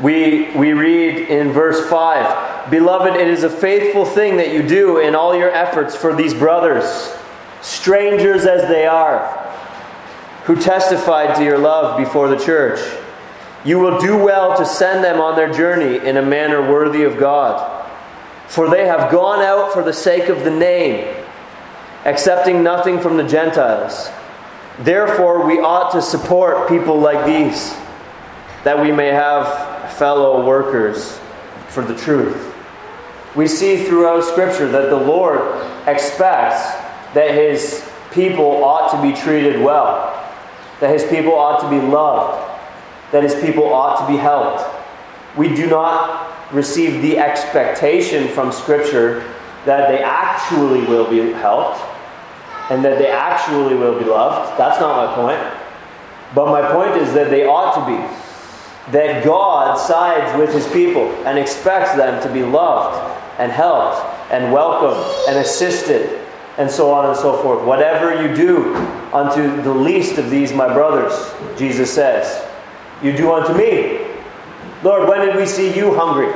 we, 0.00 0.50
we 0.56 0.72
read 0.72 1.28
in 1.28 1.52
verse 1.52 1.88
5 1.88 2.70
Beloved, 2.70 3.14
it 3.14 3.26
is 3.26 3.42
a 3.42 3.50
faithful 3.50 4.04
thing 4.04 4.36
that 4.36 4.52
you 4.52 4.62
do 4.62 4.98
in 4.98 5.16
all 5.16 5.36
your 5.36 5.50
efforts 5.50 5.96
for 5.96 6.14
these 6.14 6.32
brothers, 6.32 7.12
strangers 7.60 8.46
as 8.46 8.68
they 8.68 8.86
are 8.86 9.38
who 10.44 10.56
testified 10.56 11.36
to 11.36 11.44
your 11.44 11.58
love 11.58 11.98
before 11.98 12.28
the 12.28 12.36
church. 12.36 12.80
You 13.64 13.78
will 13.78 14.00
do 14.00 14.16
well 14.16 14.56
to 14.58 14.66
send 14.66 15.04
them 15.04 15.20
on 15.20 15.36
their 15.36 15.52
journey 15.52 16.04
in 16.06 16.16
a 16.16 16.22
manner 16.22 16.60
worthy 16.70 17.04
of 17.04 17.16
God. 17.16 17.80
For 18.48 18.68
they 18.68 18.86
have 18.86 19.10
gone 19.10 19.40
out 19.40 19.72
for 19.72 19.82
the 19.82 19.92
sake 19.92 20.28
of 20.28 20.44
the 20.44 20.50
name, 20.50 21.24
accepting 22.04 22.62
nothing 22.62 23.00
from 23.00 23.16
the 23.16 23.26
Gentiles. 23.26 24.10
Therefore, 24.80 25.46
we 25.46 25.58
ought 25.58 25.92
to 25.92 26.02
support 26.02 26.68
people 26.68 26.98
like 26.98 27.24
these, 27.24 27.74
that 28.64 28.80
we 28.80 28.90
may 28.90 29.08
have 29.08 29.92
fellow 29.92 30.44
workers 30.44 31.18
for 31.68 31.82
the 31.82 31.96
truth. 31.96 32.54
We 33.34 33.46
see 33.46 33.84
throughout 33.84 34.24
Scripture 34.24 34.68
that 34.68 34.90
the 34.90 34.96
Lord 34.96 35.40
expects 35.86 36.72
that 37.14 37.30
His 37.30 37.88
people 38.10 38.64
ought 38.64 38.90
to 38.90 39.00
be 39.00 39.18
treated 39.18 39.62
well 39.62 40.12
that 40.82 40.90
his 40.90 41.08
people 41.08 41.32
ought 41.32 41.60
to 41.60 41.70
be 41.70 41.80
loved, 41.80 42.51
that 43.12 43.22
his 43.22 43.34
people 43.36 43.72
ought 43.72 44.04
to 44.04 44.12
be 44.12 44.18
helped. 44.18 44.64
We 45.36 45.54
do 45.54 45.68
not 45.68 46.52
receive 46.52 47.00
the 47.00 47.18
expectation 47.18 48.28
from 48.28 48.52
Scripture 48.52 49.20
that 49.64 49.88
they 49.88 50.02
actually 50.02 50.80
will 50.86 51.08
be 51.08 51.32
helped 51.32 51.80
and 52.70 52.84
that 52.84 52.98
they 52.98 53.08
actually 53.08 53.74
will 53.74 53.98
be 53.98 54.04
loved. 54.04 54.58
That's 54.58 54.80
not 54.80 55.06
my 55.06 55.14
point. 55.14 55.40
But 56.34 56.46
my 56.46 56.72
point 56.72 56.96
is 57.00 57.12
that 57.14 57.30
they 57.30 57.44
ought 57.46 57.74
to 57.74 57.86
be. 57.86 58.92
That 58.92 59.24
God 59.24 59.76
sides 59.76 60.36
with 60.38 60.52
his 60.52 60.66
people 60.72 61.08
and 61.26 61.38
expects 61.38 61.94
them 61.94 62.20
to 62.22 62.32
be 62.32 62.42
loved 62.42 63.20
and 63.38 63.52
helped 63.52 64.00
and 64.32 64.52
welcomed 64.52 65.28
and 65.28 65.38
assisted 65.38 66.20
and 66.58 66.70
so 66.70 66.90
on 66.90 67.06
and 67.06 67.16
so 67.16 67.40
forth. 67.42 67.64
Whatever 67.64 68.26
you 68.26 68.34
do 68.34 68.74
unto 69.12 69.62
the 69.62 69.72
least 69.72 70.18
of 70.18 70.30
these, 70.30 70.52
my 70.52 70.72
brothers, 70.72 71.32
Jesus 71.58 71.92
says, 71.92 72.48
you 73.02 73.12
do 73.16 73.32
unto 73.32 73.52
me. 73.54 74.06
Lord, 74.82 75.08
when 75.08 75.26
did 75.26 75.36
we 75.36 75.46
see 75.46 75.76
you 75.76 75.94
hungry? 75.94 76.32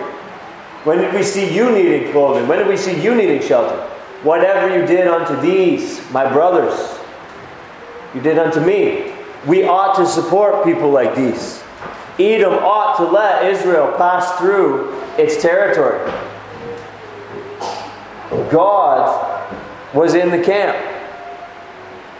When 0.85 0.99
did 0.99 1.14
we 1.14 1.23
see 1.23 1.52
you 1.52 1.70
needing 1.70 2.12
clothing? 2.12 2.46
When 2.46 2.58
did 2.58 2.68
we 2.68 2.76
see 2.76 3.02
you 3.02 3.14
needing 3.14 3.42
shelter? 3.42 3.76
Whatever 4.23 4.78
you 4.78 4.87
did 4.87 5.08
unto 5.08 5.40
these, 5.40 6.00
my 6.11 6.30
brothers, 6.32 6.99
you 8.14 8.20
did 8.20 8.38
unto 8.38 8.61
me. 8.61 9.12
We 9.46 9.64
ought 9.64 9.96
to 9.96 10.06
support 10.06 10.64
people 10.64 10.90
like 10.90 11.14
these. 11.14 11.62
Edom 12.18 12.54
ought 12.54 12.96
to 12.96 13.04
let 13.04 13.44
Israel 13.44 13.92
pass 13.96 14.38
through 14.38 14.99
its 15.18 15.40
territory. 15.42 15.99
God 18.50 19.54
was 19.94 20.14
in 20.14 20.30
the 20.30 20.42
camp. 20.42 20.76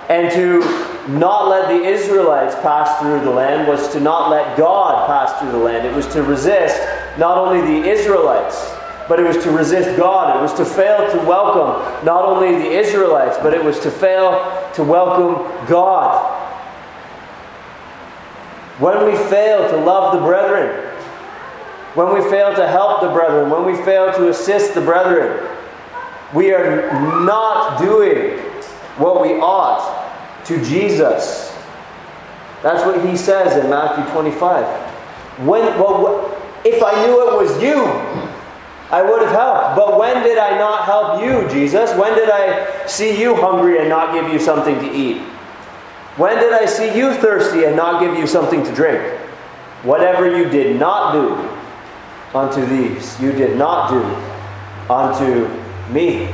And 0.09 0.31
to 0.33 0.63
not 1.09 1.49
let 1.49 1.69
the 1.69 1.85
Israelites 1.85 2.55
pass 2.57 3.01
through 3.01 3.21
the 3.21 3.31
land 3.31 3.69
was 3.69 3.93
to 3.93 4.01
not 4.01 4.31
let 4.31 4.57
God 4.57 5.07
pass 5.07 5.39
through 5.41 5.53
the 5.53 5.59
land. 5.59 5.87
It 5.87 5.95
was 5.95 6.07
to 6.09 6.23
resist 6.23 6.81
not 7.17 7.39
only 7.39 7.61
the 7.61 7.89
Israelites, 7.89 8.73
but 9.09 9.21
it 9.21 9.23
was 9.23 9.43
to 9.45 9.51
resist 9.53 9.97
God. 9.97 10.37
It 10.37 10.43
was 10.43 10.53
to 10.55 10.65
fail 10.65 11.11
to 11.13 11.19
welcome 11.27 12.05
not 12.05 12.25
only 12.25 12.57
the 12.57 12.71
Israelites, 12.71 13.37
but 13.41 13.55
it 13.55 13.63
was 13.63 13.79
to 13.81 13.91
fail 13.91 14.71
to 14.75 14.83
welcome 14.83 15.67
God. 15.69 16.33
When 18.79 19.07
we 19.07 19.17
fail 19.31 19.71
to 19.71 19.77
love 19.77 20.13
the 20.13 20.21
brethren, 20.21 20.93
when 21.95 22.13
we 22.13 22.29
fail 22.29 22.55
to 22.55 22.67
help 22.67 23.01
the 23.01 23.09
brethren, 23.09 23.49
when 23.49 23.65
we 23.65 23.75
fail 23.85 24.13
to 24.13 24.29
assist 24.29 24.75
the 24.75 24.81
brethren, 24.81 25.49
we 26.35 26.53
are 26.53 26.93
not 27.25 27.79
doing 27.79 28.39
what 28.99 29.23
we 29.23 29.35
ought 29.35 30.06
to 30.47 30.65
Jesus. 30.65 31.55
That's 32.63 32.85
what 32.85 33.05
he 33.07 33.17
says 33.17 33.63
in 33.63 33.71
Matthew 33.71 34.11
25. 34.13 34.65
When, 35.47 35.63
well, 35.79 36.37
if 36.65 36.83
I 36.83 37.07
knew 37.07 37.29
it 37.29 37.37
was 37.37 37.63
you, 37.63 37.85
I 38.91 39.03
would 39.03 39.23
have 39.23 39.33
helped. 39.33 39.77
But 39.77 39.99
when 39.99 40.23
did 40.23 40.39
I 40.39 40.59
not 40.59 40.85
help 40.85 41.23
you, 41.23 41.49
Jesus? 41.51 41.95
When 41.97 42.15
did 42.15 42.31
I 42.31 42.87
see 42.87 43.21
you 43.21 43.35
hungry 43.35 43.79
and 43.79 43.89
not 43.89 44.15
give 44.15 44.33
you 44.33 44.39
something 44.39 44.79
to 44.79 44.93
eat? 44.93 45.21
When 46.17 46.39
did 46.39 46.53
I 46.53 46.67
see 46.67 46.97
you 46.97 47.13
thirsty 47.15 47.65
and 47.65 47.77
not 47.77 48.01
give 48.01 48.17
you 48.17 48.27
something 48.27 48.65
to 48.65 48.75
drink? 48.75 49.03
Whatever 49.83 50.37
you 50.37 50.49
did 50.49 50.81
not 50.81 51.13
do, 51.13 51.57
unto 52.35 52.65
these, 52.67 53.19
you 53.21 53.33
did 53.33 53.57
not 53.57 53.91
do 53.91 54.03
unto 54.93 55.49
me. 55.93 56.29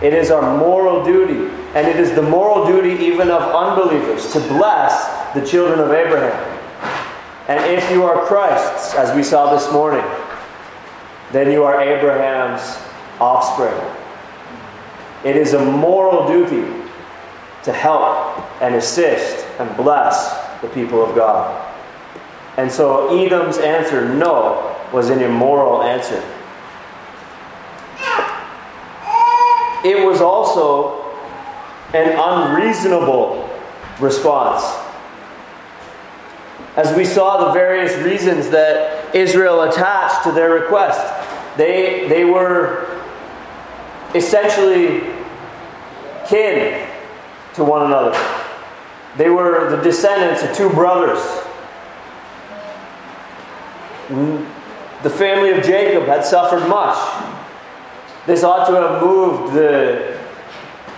It 0.00 0.14
is 0.14 0.30
our 0.30 0.56
moral 0.56 1.04
duty, 1.04 1.54
and 1.74 1.86
it 1.88 1.96
is 1.96 2.14
the 2.14 2.22
moral 2.22 2.66
duty 2.66 3.02
even 3.04 3.30
of 3.30 3.42
unbelievers, 3.42 4.32
to 4.32 4.40
bless 4.40 5.32
the 5.34 5.44
children 5.44 5.80
of 5.80 5.90
Abraham. 5.90 6.60
And 7.48 7.72
if 7.72 7.90
you 7.90 8.04
are 8.04 8.24
Christ's, 8.26 8.94
as 8.94 9.14
we 9.16 9.22
saw 9.22 9.52
this 9.52 9.72
morning, 9.72 10.04
then 11.32 11.50
you 11.50 11.64
are 11.64 11.80
Abraham's 11.80 12.78
offspring. 13.20 13.74
It 15.24 15.36
is 15.36 15.54
a 15.54 15.64
moral 15.64 16.26
duty 16.26 16.82
to 17.62 17.72
help 17.72 18.38
and 18.60 18.74
assist 18.74 19.46
and 19.58 19.74
bless 19.76 20.60
the 20.60 20.68
people 20.68 21.04
of 21.04 21.14
God. 21.16 21.74
And 22.58 22.70
so 22.70 23.18
Edom's 23.18 23.58
answer, 23.58 24.08
no, 24.08 24.76
was 24.92 25.08
an 25.08 25.20
immoral 25.20 25.82
answer. 25.82 26.22
It 29.84 30.06
was 30.06 30.20
also 30.20 31.01
an 31.94 32.18
unreasonable 32.18 33.48
response. 34.00 34.62
As 36.76 36.96
we 36.96 37.04
saw 37.04 37.48
the 37.48 37.52
various 37.52 37.94
reasons 38.02 38.48
that 38.50 39.14
Israel 39.14 39.62
attached 39.62 40.24
to 40.24 40.32
their 40.32 40.50
request, 40.50 41.00
they, 41.58 42.08
they 42.08 42.24
were 42.24 43.02
essentially 44.14 45.02
kin 46.26 46.88
to 47.54 47.64
one 47.64 47.86
another. 47.86 48.18
They 49.18 49.28
were 49.28 49.76
the 49.76 49.82
descendants 49.82 50.42
of 50.42 50.56
two 50.56 50.70
brothers. 50.70 51.20
The 55.02 55.10
family 55.10 55.50
of 55.50 55.62
Jacob 55.62 56.04
had 56.04 56.24
suffered 56.24 56.66
much. 56.68 56.96
This 58.26 58.42
ought 58.44 58.66
to 58.68 58.74
have 58.74 59.02
moved 59.02 59.52
the 59.52 60.21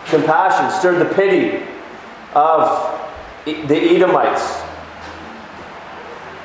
compassion, 0.07 0.71
stirred 0.79 0.99
the 0.99 1.15
pity 1.15 1.63
of 2.35 3.01
the 3.45 3.77
Edomites. 3.77 4.63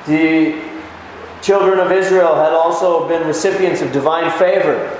The 0.06 0.60
children 1.42 1.78
of 1.78 1.92
Israel 1.92 2.34
had 2.34 2.52
also 2.52 3.08
been 3.08 3.26
recipients 3.26 3.80
of 3.80 3.92
divine 3.92 4.30
favor. 4.38 4.96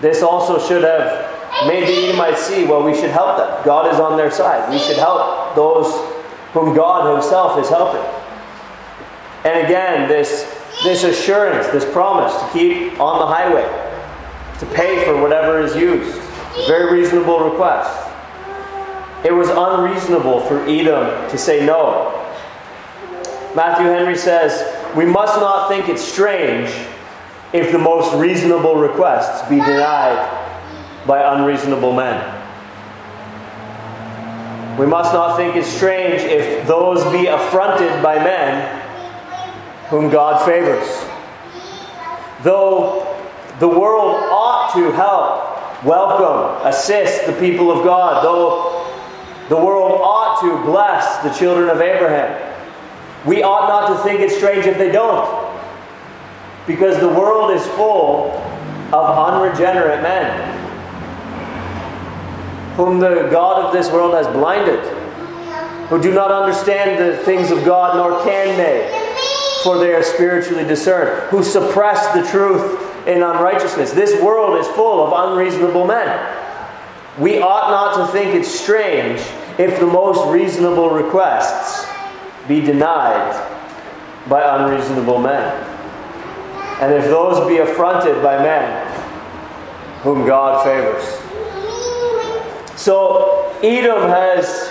This 0.00 0.22
also 0.22 0.58
should 0.66 0.82
have 0.82 1.30
made 1.66 1.86
the 1.86 2.08
Edomites 2.08 2.42
see, 2.42 2.64
well, 2.64 2.82
we 2.82 2.94
should 2.94 3.10
help 3.10 3.36
them. 3.36 3.64
God 3.64 3.92
is 3.92 4.00
on 4.00 4.16
their 4.16 4.30
side. 4.30 4.70
We 4.70 4.78
should 4.78 4.96
help 4.96 5.54
those 5.54 5.92
whom 6.52 6.74
God 6.74 7.14
Himself 7.14 7.58
is 7.58 7.68
helping. 7.68 8.02
And 9.44 9.64
again, 9.66 10.08
this, 10.08 10.44
this 10.84 11.04
assurance, 11.04 11.66
this 11.68 11.84
promise 11.92 12.34
to 12.34 12.48
keep 12.52 13.00
on 13.00 13.18
the 13.18 13.26
highway, 13.26 13.66
to 14.60 14.66
pay 14.74 15.04
for 15.04 15.20
whatever 15.20 15.60
is 15.60 15.74
used. 15.74 16.21
Very 16.66 17.00
reasonable 17.00 17.50
request. 17.50 18.08
It 19.24 19.32
was 19.32 19.48
unreasonable 19.48 20.40
for 20.40 20.60
Edom 20.64 21.30
to 21.30 21.38
say 21.38 21.64
no. 21.64 22.18
Matthew 23.54 23.86
Henry 23.86 24.16
says, 24.16 24.62
We 24.96 25.04
must 25.06 25.36
not 25.36 25.68
think 25.68 25.88
it 25.88 25.98
strange 25.98 26.70
if 27.52 27.72
the 27.72 27.78
most 27.78 28.14
reasonable 28.16 28.76
requests 28.76 29.48
be 29.48 29.56
denied 29.56 30.28
by 31.06 31.36
unreasonable 31.36 31.92
men. 31.92 32.38
We 34.78 34.86
must 34.86 35.12
not 35.12 35.36
think 35.36 35.54
it 35.56 35.64
strange 35.64 36.22
if 36.22 36.66
those 36.66 37.02
be 37.12 37.26
affronted 37.26 38.02
by 38.02 38.16
men 38.16 38.80
whom 39.88 40.10
God 40.10 40.44
favors. 40.46 40.88
Though 42.42 43.06
the 43.58 43.68
world 43.68 44.16
ought 44.30 44.72
to 44.74 44.90
help, 44.92 45.51
welcome, 45.84 46.66
assist 46.66 47.26
the 47.26 47.32
people 47.34 47.70
of 47.70 47.84
God, 47.84 48.24
though 48.24 48.88
the 49.48 49.56
world 49.56 50.00
ought 50.02 50.40
to 50.40 50.64
bless 50.64 51.22
the 51.22 51.30
children 51.30 51.68
of 51.68 51.80
Abraham, 51.80 52.50
we 53.26 53.42
ought 53.42 53.68
not 53.68 53.96
to 53.96 54.02
think 54.02 54.20
it 54.20 54.30
strange 54.30 54.66
if 54.66 54.78
they 54.78 54.90
don't. 54.90 55.50
Because 56.66 56.98
the 57.00 57.08
world 57.08 57.50
is 57.50 57.66
full 57.68 58.30
of 58.92 59.32
unregenerate 59.32 60.02
men 60.02 60.58
whom 62.76 62.98
the 62.98 63.28
God 63.30 63.64
of 63.64 63.72
this 63.72 63.90
world 63.90 64.14
has 64.14 64.26
blinded, 64.28 64.80
who 65.88 66.00
do 66.00 66.14
not 66.14 66.30
understand 66.30 66.98
the 66.98 67.22
things 67.24 67.50
of 67.50 67.64
God, 67.64 67.96
nor 67.96 68.22
can 68.24 68.56
they, 68.56 68.88
for 69.62 69.78
they 69.78 69.92
are 69.92 70.02
spiritually 70.02 70.64
discerned, 70.64 71.28
who 71.28 71.42
suppress 71.42 72.14
the 72.14 72.26
truth 72.30 72.91
in 73.06 73.22
unrighteousness. 73.22 73.92
This 73.92 74.20
world 74.22 74.58
is 74.58 74.66
full 74.68 75.04
of 75.04 75.30
unreasonable 75.30 75.86
men. 75.86 76.38
We 77.18 77.40
ought 77.40 77.70
not 77.70 78.06
to 78.06 78.12
think 78.12 78.34
it 78.34 78.44
strange 78.44 79.20
if 79.58 79.78
the 79.78 79.86
most 79.86 80.26
reasonable 80.32 80.90
requests 80.90 81.86
be 82.48 82.60
denied 82.60 83.48
by 84.28 84.42
unreasonable 84.58 85.18
men. 85.18 85.68
And 86.80 86.92
if 86.92 87.04
those 87.04 87.46
be 87.48 87.58
affronted 87.58 88.22
by 88.22 88.38
men 88.38 88.88
whom 90.02 90.26
God 90.26 90.64
favors. 90.64 91.04
So 92.80 93.54
Edom 93.62 94.08
has 94.08 94.68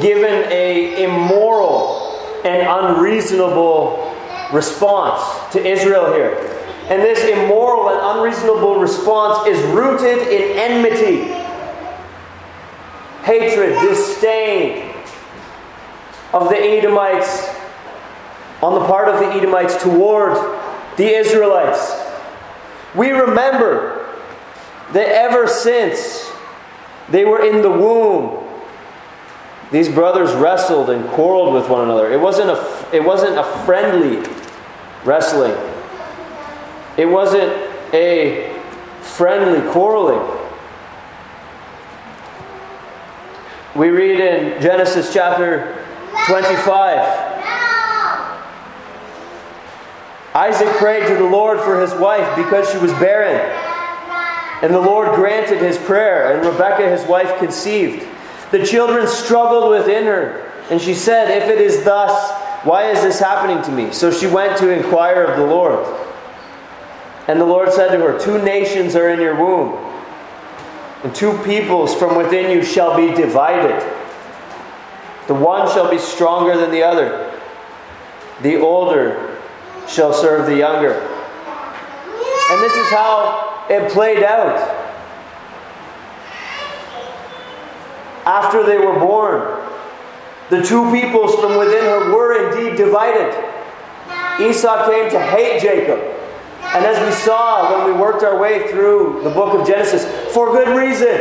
given 0.00 0.50
a 0.50 1.02
immoral 1.04 2.40
and 2.44 2.66
unreasonable 2.66 4.14
response 4.52 5.52
to 5.52 5.66
Israel 5.66 6.12
here. 6.14 6.59
And 6.90 7.02
this 7.02 7.22
immoral 7.24 7.88
and 7.88 8.18
unreasonable 8.18 8.80
response 8.80 9.46
is 9.48 9.62
rooted 9.68 10.18
in 10.28 10.58
enmity, 10.58 11.32
hatred, 13.22 13.80
disdain 13.80 14.92
of 16.34 16.48
the 16.48 16.56
Edomites, 16.56 17.48
on 18.62 18.74
the 18.74 18.86
part 18.86 19.08
of 19.08 19.20
the 19.20 19.26
Edomites 19.26 19.80
toward 19.82 20.36
the 20.96 21.06
Israelites. 21.06 21.96
We 22.94 23.12
remember 23.12 24.12
that 24.92 25.08
ever 25.08 25.46
since 25.46 26.30
they 27.10 27.24
were 27.24 27.44
in 27.44 27.62
the 27.62 27.70
womb. 27.70 28.46
These 29.70 29.88
brothers 29.88 30.32
wrestled 30.32 30.90
and 30.90 31.08
quarreled 31.10 31.54
with 31.54 31.68
one 31.68 31.84
another. 31.84 32.12
It 32.12 32.20
wasn't 32.20 32.50
a, 32.50 32.88
it 32.92 33.04
wasn't 33.04 33.38
a 33.38 33.44
friendly 33.64 34.28
wrestling, 35.04 35.52
it 36.96 37.06
wasn't 37.06 37.52
a 37.94 38.52
friendly 39.00 39.68
quarreling. 39.70 40.38
We 43.74 43.88
read 43.88 44.20
in 44.20 44.60
Genesis 44.60 45.12
chapter 45.12 45.84
25. 46.26 47.30
Isaac 50.34 50.68
prayed 50.76 51.06
to 51.08 51.14
the 51.14 51.24
Lord 51.24 51.60
for 51.60 51.80
his 51.80 51.92
wife 51.94 52.36
because 52.36 52.70
she 52.70 52.78
was 52.78 52.92
barren. 52.94 53.40
And 54.62 54.74
the 54.74 54.80
Lord 54.80 55.14
granted 55.14 55.58
his 55.58 55.78
prayer, 55.78 56.36
and 56.36 56.46
Rebekah, 56.46 56.88
his 56.90 57.06
wife, 57.08 57.38
conceived. 57.38 58.06
The 58.50 58.64
children 58.64 59.06
struggled 59.06 59.70
within 59.70 60.04
her, 60.04 60.52
and 60.70 60.80
she 60.80 60.94
said, 60.94 61.30
If 61.30 61.48
it 61.48 61.60
is 61.60 61.84
thus, 61.84 62.30
why 62.64 62.90
is 62.90 63.02
this 63.02 63.18
happening 63.18 63.62
to 63.64 63.72
me? 63.72 63.92
So 63.92 64.10
she 64.10 64.26
went 64.26 64.58
to 64.58 64.70
inquire 64.70 65.24
of 65.24 65.38
the 65.38 65.46
Lord. 65.46 65.86
And 67.30 67.40
the 67.40 67.46
Lord 67.46 67.72
said 67.72 67.92
to 67.92 67.98
her, 67.98 68.18
Two 68.18 68.42
nations 68.42 68.96
are 68.96 69.08
in 69.08 69.20
your 69.20 69.36
womb, 69.36 69.74
and 71.04 71.14
two 71.14 71.38
peoples 71.44 71.94
from 71.94 72.16
within 72.16 72.50
you 72.50 72.64
shall 72.64 72.96
be 72.96 73.14
divided. 73.14 73.80
The 75.28 75.34
one 75.34 75.68
shall 75.68 75.88
be 75.88 75.98
stronger 75.98 76.56
than 76.56 76.72
the 76.72 76.82
other, 76.82 77.40
the 78.42 78.56
older 78.56 79.40
shall 79.86 80.12
serve 80.12 80.46
the 80.46 80.56
younger. 80.56 80.94
And 82.50 82.60
this 82.60 82.74
is 82.74 82.90
how 82.90 83.64
it 83.70 83.92
played 83.92 84.24
out. 84.24 84.58
After 88.26 88.66
they 88.66 88.78
were 88.78 88.98
born, 88.98 89.70
the 90.48 90.64
two 90.64 90.90
peoples 90.90 91.36
from 91.36 91.58
within 91.58 91.84
her 91.84 92.12
were 92.12 92.50
indeed 92.50 92.76
divided. 92.76 93.32
Esau 94.40 94.90
came 94.90 95.08
to 95.10 95.20
hate 95.20 95.62
Jacob. 95.62 96.09
And 96.72 96.84
as 96.84 97.04
we 97.04 97.12
saw 97.12 97.84
when 97.84 97.92
we 97.92 98.00
worked 98.00 98.22
our 98.22 98.38
way 98.38 98.70
through 98.70 99.22
the 99.24 99.30
book 99.30 99.58
of 99.58 99.66
Genesis, 99.66 100.04
for 100.32 100.52
good 100.52 100.76
reason. 100.76 101.18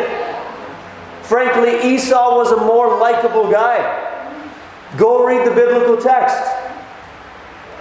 Frankly, 1.24 1.94
Esau 1.94 2.36
was 2.36 2.52
a 2.52 2.58
more 2.58 2.98
likable 3.00 3.52
guy. 3.52 4.08
Go 4.98 5.26
read 5.26 5.46
the 5.48 5.54
biblical 5.54 5.98
text. 5.98 6.38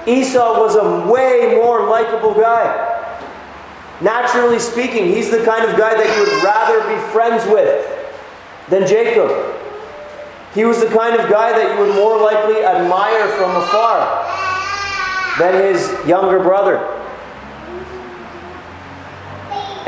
Esau 0.07 0.61
was 0.61 0.77
a 0.77 1.11
way 1.11 1.55
more 1.57 1.89
likable 1.89 2.35
guy. 2.35 2.87
Naturally 4.01 4.59
speaking, 4.59 5.07
he's 5.07 5.31
the 5.31 5.45
kind 5.45 5.69
of 5.69 5.77
guy 5.77 5.95
that 5.95 6.17
you 6.17 6.23
would 6.23 6.43
rather 6.45 6.81
be 6.89 7.13
friends 7.13 7.45
with 7.47 7.85
than 8.69 8.87
Jacob. 8.87 9.31
He 10.55 10.65
was 10.65 10.81
the 10.81 10.89
kind 10.89 11.21
of 11.21 11.29
guy 11.29 11.53
that 11.53 11.75
you 11.75 11.85
would 11.85 11.95
more 11.95 12.19
likely 12.21 12.65
admire 12.65 13.29
from 13.37 13.57
afar 13.57 14.25
than 15.39 15.63
his 15.63 15.91
younger 16.07 16.39
brother. 16.39 16.98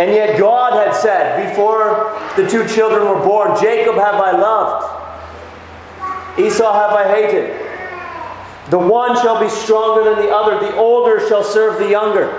And 0.00 0.12
yet 0.12 0.38
God 0.38 0.72
had 0.72 0.96
said, 0.96 1.50
before 1.50 2.18
the 2.34 2.48
two 2.48 2.66
children 2.66 3.06
were 3.06 3.22
born, 3.22 3.60
Jacob 3.60 3.96
have 3.96 4.14
I 4.14 4.30
loved, 4.30 6.40
Esau 6.40 6.72
have 6.72 6.92
I 6.92 7.06
hated. 7.06 7.50
The 8.70 8.78
one 8.78 9.14
shall 9.16 9.38
be 9.38 9.50
stronger 9.50 10.04
than 10.04 10.24
the 10.24 10.34
other, 10.34 10.58
the 10.58 10.74
older 10.76 11.28
shall 11.28 11.44
serve 11.44 11.78
the 11.78 11.90
younger. 11.90 12.30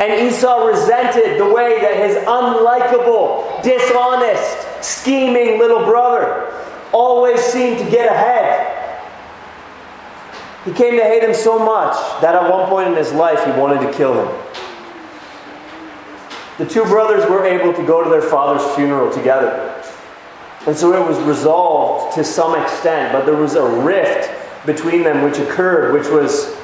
And 0.00 0.28
Esau 0.28 0.66
resented 0.66 1.38
the 1.38 1.48
way 1.48 1.80
that 1.80 1.96
his 1.96 2.16
unlikable, 2.24 3.62
dishonest, 3.62 4.82
scheming 4.82 5.60
little 5.60 5.84
brother 5.84 6.52
always 6.90 7.38
seemed 7.38 7.78
to 7.78 7.88
get 7.88 8.10
ahead. 8.10 8.64
He 10.64 10.72
came 10.72 10.96
to 10.96 11.04
hate 11.04 11.22
him 11.22 11.34
so 11.34 11.56
much 11.56 11.94
that 12.20 12.34
at 12.34 12.50
one 12.50 12.68
point 12.68 12.88
in 12.88 12.96
his 12.96 13.12
life 13.12 13.44
he 13.44 13.52
wanted 13.52 13.88
to 13.88 13.96
kill 13.96 14.26
him. 14.26 14.47
The 16.58 16.66
two 16.66 16.82
brothers 16.84 17.28
were 17.30 17.44
able 17.46 17.72
to 17.72 17.86
go 17.86 18.02
to 18.02 18.10
their 18.10 18.22
father's 18.22 18.74
funeral 18.74 19.12
together. 19.12 19.80
And 20.66 20.76
so 20.76 20.92
it 20.92 21.08
was 21.08 21.16
resolved 21.20 22.16
to 22.16 22.24
some 22.24 22.60
extent, 22.60 23.12
but 23.12 23.24
there 23.24 23.36
was 23.36 23.54
a 23.54 23.64
rift 23.64 24.28
between 24.66 25.04
them 25.04 25.22
which 25.22 25.38
occurred, 25.38 25.94
which 25.94 26.08
was 26.08 26.56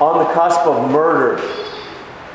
on 0.00 0.18
the 0.18 0.32
cusp 0.34 0.60
of 0.60 0.90
murder 0.90 1.38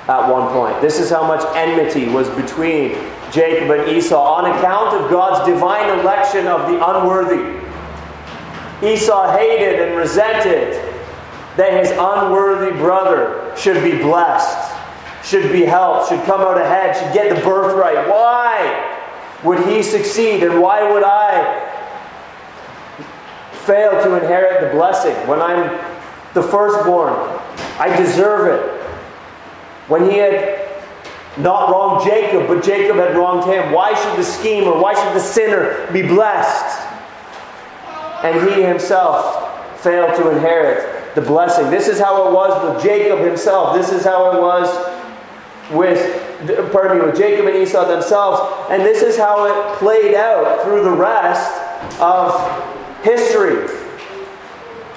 at 0.07 0.27
one 0.27 0.51
point. 0.51 0.81
This 0.81 0.99
is 0.99 1.11
how 1.11 1.25
much 1.25 1.45
enmity 1.55 2.09
was 2.09 2.27
between 2.31 2.97
Jacob 3.31 3.69
and 3.69 3.87
Esau 3.87 4.19
on 4.19 4.45
account 4.45 4.95
of 4.99 5.11
God's 5.11 5.47
divine 5.47 5.99
election 5.99 6.47
of 6.47 6.67
the 6.67 6.83
unworthy. 6.83 7.61
Esau 8.83 9.37
hated 9.37 9.79
and 9.79 9.95
resented 9.95 10.73
that 11.57 11.79
his 11.79 11.91
unworthy 11.91 12.75
brother 12.77 13.53
should 13.55 13.83
be 13.83 14.01
blessed 14.01 14.70
should 15.23 15.51
be 15.51 15.63
helped, 15.63 16.09
should 16.09 16.23
come 16.25 16.41
out 16.41 16.57
ahead, 16.59 16.95
should 16.95 17.13
get 17.13 17.35
the 17.35 17.41
birthright. 17.43 18.07
Why 18.07 18.97
would 19.43 19.65
he 19.67 19.83
succeed 19.83 20.43
and 20.43 20.61
why 20.61 20.91
would 20.91 21.03
I 21.03 21.67
fail 23.51 23.91
to 23.91 24.15
inherit 24.15 24.61
the 24.61 24.75
blessing 24.75 25.15
when 25.27 25.41
I'm 25.41 25.79
the 26.33 26.41
firstborn? 26.41 27.13
I 27.79 27.95
deserve 27.95 28.47
it. 28.47 28.81
When 29.87 30.09
he 30.09 30.17
had 30.17 30.69
not 31.37 31.69
wronged 31.71 32.05
Jacob, 32.05 32.47
but 32.47 32.63
Jacob 32.63 32.97
had 32.97 33.15
wronged 33.15 33.45
him, 33.45 33.71
why 33.71 33.93
should 33.93 34.17
the 34.17 34.23
schemer, 34.23 34.79
why 34.79 34.93
should 34.93 35.15
the 35.15 35.19
sinner 35.19 35.91
be 35.91 36.01
blessed? 36.01 36.87
And 38.23 38.49
he 38.49 38.61
himself 38.61 39.79
failed 39.81 40.15
to 40.15 40.29
inherit 40.29 41.15
the 41.15 41.21
blessing. 41.21 41.69
This 41.71 41.87
is 41.87 41.99
how 41.99 42.27
it 42.27 42.33
was 42.33 42.75
with 42.75 42.83
Jacob 42.83 43.19
himself. 43.19 43.75
This 43.75 43.91
is 43.91 44.03
how 44.03 44.31
it 44.31 44.41
was 44.41 44.67
with, 45.71 46.71
pardon 46.71 46.99
me, 46.99 47.05
with 47.05 47.17
Jacob 47.17 47.45
and 47.47 47.55
Esau 47.55 47.87
themselves. 47.87 48.69
And 48.69 48.81
this 48.83 49.01
is 49.01 49.17
how 49.17 49.45
it 49.45 49.77
played 49.77 50.15
out 50.15 50.63
through 50.63 50.83
the 50.83 50.91
rest 50.91 51.99
of 51.99 53.03
history. 53.03 53.67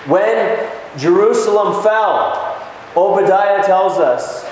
When 0.06 0.70
Jerusalem 0.98 1.82
fell, 1.82 2.60
Obadiah 2.96 3.62
tells 3.64 3.98
us 3.98 4.44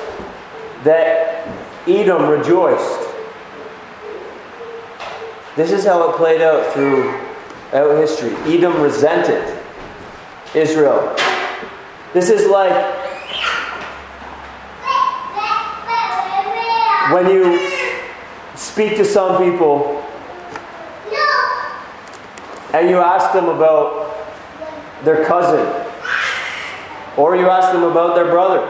that 0.84 1.46
Edom 1.86 2.28
rejoiced. 2.28 3.08
This 5.56 5.70
is 5.70 5.84
how 5.84 6.10
it 6.10 6.16
played 6.16 6.40
out 6.40 6.72
throughout 6.72 7.98
history. 7.98 8.34
Edom 8.52 8.80
resented 8.80 9.58
Israel. 10.54 11.14
This 12.14 12.30
is 12.30 12.48
like 12.48 13.01
when 17.12 17.26
you 17.28 17.70
speak 18.56 18.96
to 18.96 19.04
some 19.04 19.42
people 19.42 20.02
and 22.72 22.88
you 22.88 22.96
ask 22.98 23.32
them 23.34 23.48
about 23.50 24.16
their 25.04 25.24
cousin, 25.26 25.60
or 27.18 27.36
you 27.36 27.48
ask 27.50 27.72
them 27.72 27.82
about 27.82 28.14
their 28.14 28.24
brother, 28.24 28.60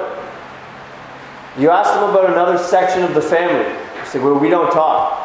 you 1.56 1.70
ask 1.70 1.92
them 1.94 2.10
about 2.10 2.30
another 2.30 2.58
section 2.58 3.04
of 3.04 3.14
the 3.14 3.22
family. 3.22 3.68
You 4.00 4.06
say, 4.06 4.18
Well, 4.18 4.38
we 4.38 4.48
don't 4.48 4.72
talk. 4.72 5.18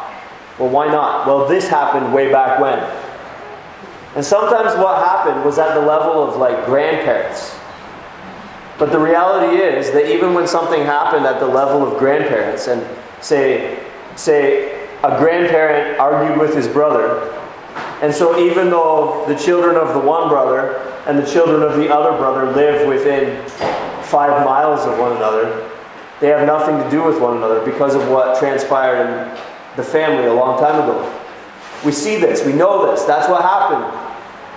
Well, 0.58 0.68
why 0.68 0.86
not? 0.86 1.26
Well, 1.26 1.48
this 1.48 1.68
happened 1.68 2.12
way 2.14 2.30
back 2.30 2.60
when. 2.60 2.78
And 4.14 4.24
sometimes 4.24 4.76
what 4.78 5.04
happened 5.04 5.44
was 5.44 5.58
at 5.58 5.74
the 5.74 5.80
level 5.80 6.22
of 6.22 6.36
like 6.36 6.66
grandparents. 6.66 7.56
But 8.78 8.92
the 8.92 8.98
reality 8.98 9.60
is 9.60 9.90
that 9.90 10.12
even 10.14 10.34
when 10.34 10.46
something 10.46 10.82
happened 10.82 11.26
at 11.26 11.40
the 11.40 11.46
level 11.46 11.86
of 11.86 11.98
grandparents, 11.98 12.68
and 12.68 12.82
say, 13.20 13.84
say 14.16 14.86
a 15.02 15.18
grandparent 15.18 15.98
argued 15.98 16.38
with 16.38 16.54
his 16.54 16.68
brother, 16.68 17.34
and 18.02 18.14
so 18.14 18.38
even 18.38 18.70
though 18.70 19.24
the 19.26 19.34
children 19.34 19.76
of 19.76 19.94
the 19.94 20.00
one 20.00 20.28
brother 20.28 20.76
and 21.06 21.18
the 21.18 21.26
children 21.26 21.62
of 21.62 21.76
the 21.76 21.92
other 21.92 22.16
brother 22.16 22.50
live 22.52 22.86
within 22.88 23.44
five 24.02 24.44
miles 24.44 24.86
of 24.86 24.98
one 24.98 25.16
another, 25.16 25.68
they 26.20 26.28
have 26.28 26.46
nothing 26.46 26.76
to 26.82 26.90
do 26.90 27.04
with 27.04 27.20
one 27.20 27.36
another 27.36 27.64
because 27.64 27.94
of 27.94 28.08
what 28.08 28.38
transpired 28.38 29.06
in 29.06 29.38
the 29.76 29.82
family 29.82 30.26
a 30.26 30.34
long 30.34 30.58
time 30.58 30.82
ago. 30.82 31.14
We 31.84 31.92
see 31.92 32.16
this, 32.16 32.44
we 32.44 32.52
know 32.52 32.90
this. 32.90 33.04
That's 33.04 33.28
what 33.28 33.42
happened 33.42 34.08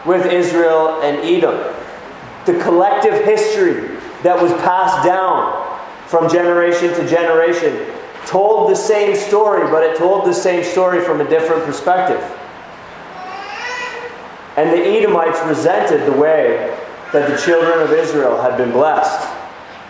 with 0.06 0.26
Israel 0.26 1.02
and 1.02 1.18
Edom. 1.18 1.74
The 2.46 2.60
collective 2.64 3.24
history 3.24 3.98
that 4.24 4.42
was 4.42 4.52
passed 4.62 5.06
down 5.06 5.80
from 6.08 6.30
generation 6.30 6.90
to 6.96 7.08
generation 7.08 7.88
told 8.32 8.72
the 8.72 8.76
same 8.76 9.14
story, 9.14 9.70
but 9.70 9.84
it 9.84 9.98
told 9.98 10.26
the 10.26 10.34
same 10.34 10.64
story 10.64 11.04
from 11.04 11.20
a 11.20 11.28
different 11.28 11.66
perspective. 11.66 12.22
And 14.56 14.70
the 14.70 14.82
Edomites 14.82 15.38
resented 15.46 16.06
the 16.08 16.18
way 16.18 16.78
that 17.12 17.30
the 17.30 17.38
children 17.44 17.82
of 17.82 17.92
Israel 17.92 18.42
had 18.42 18.56
been 18.56 18.72
blessed, 18.72 19.28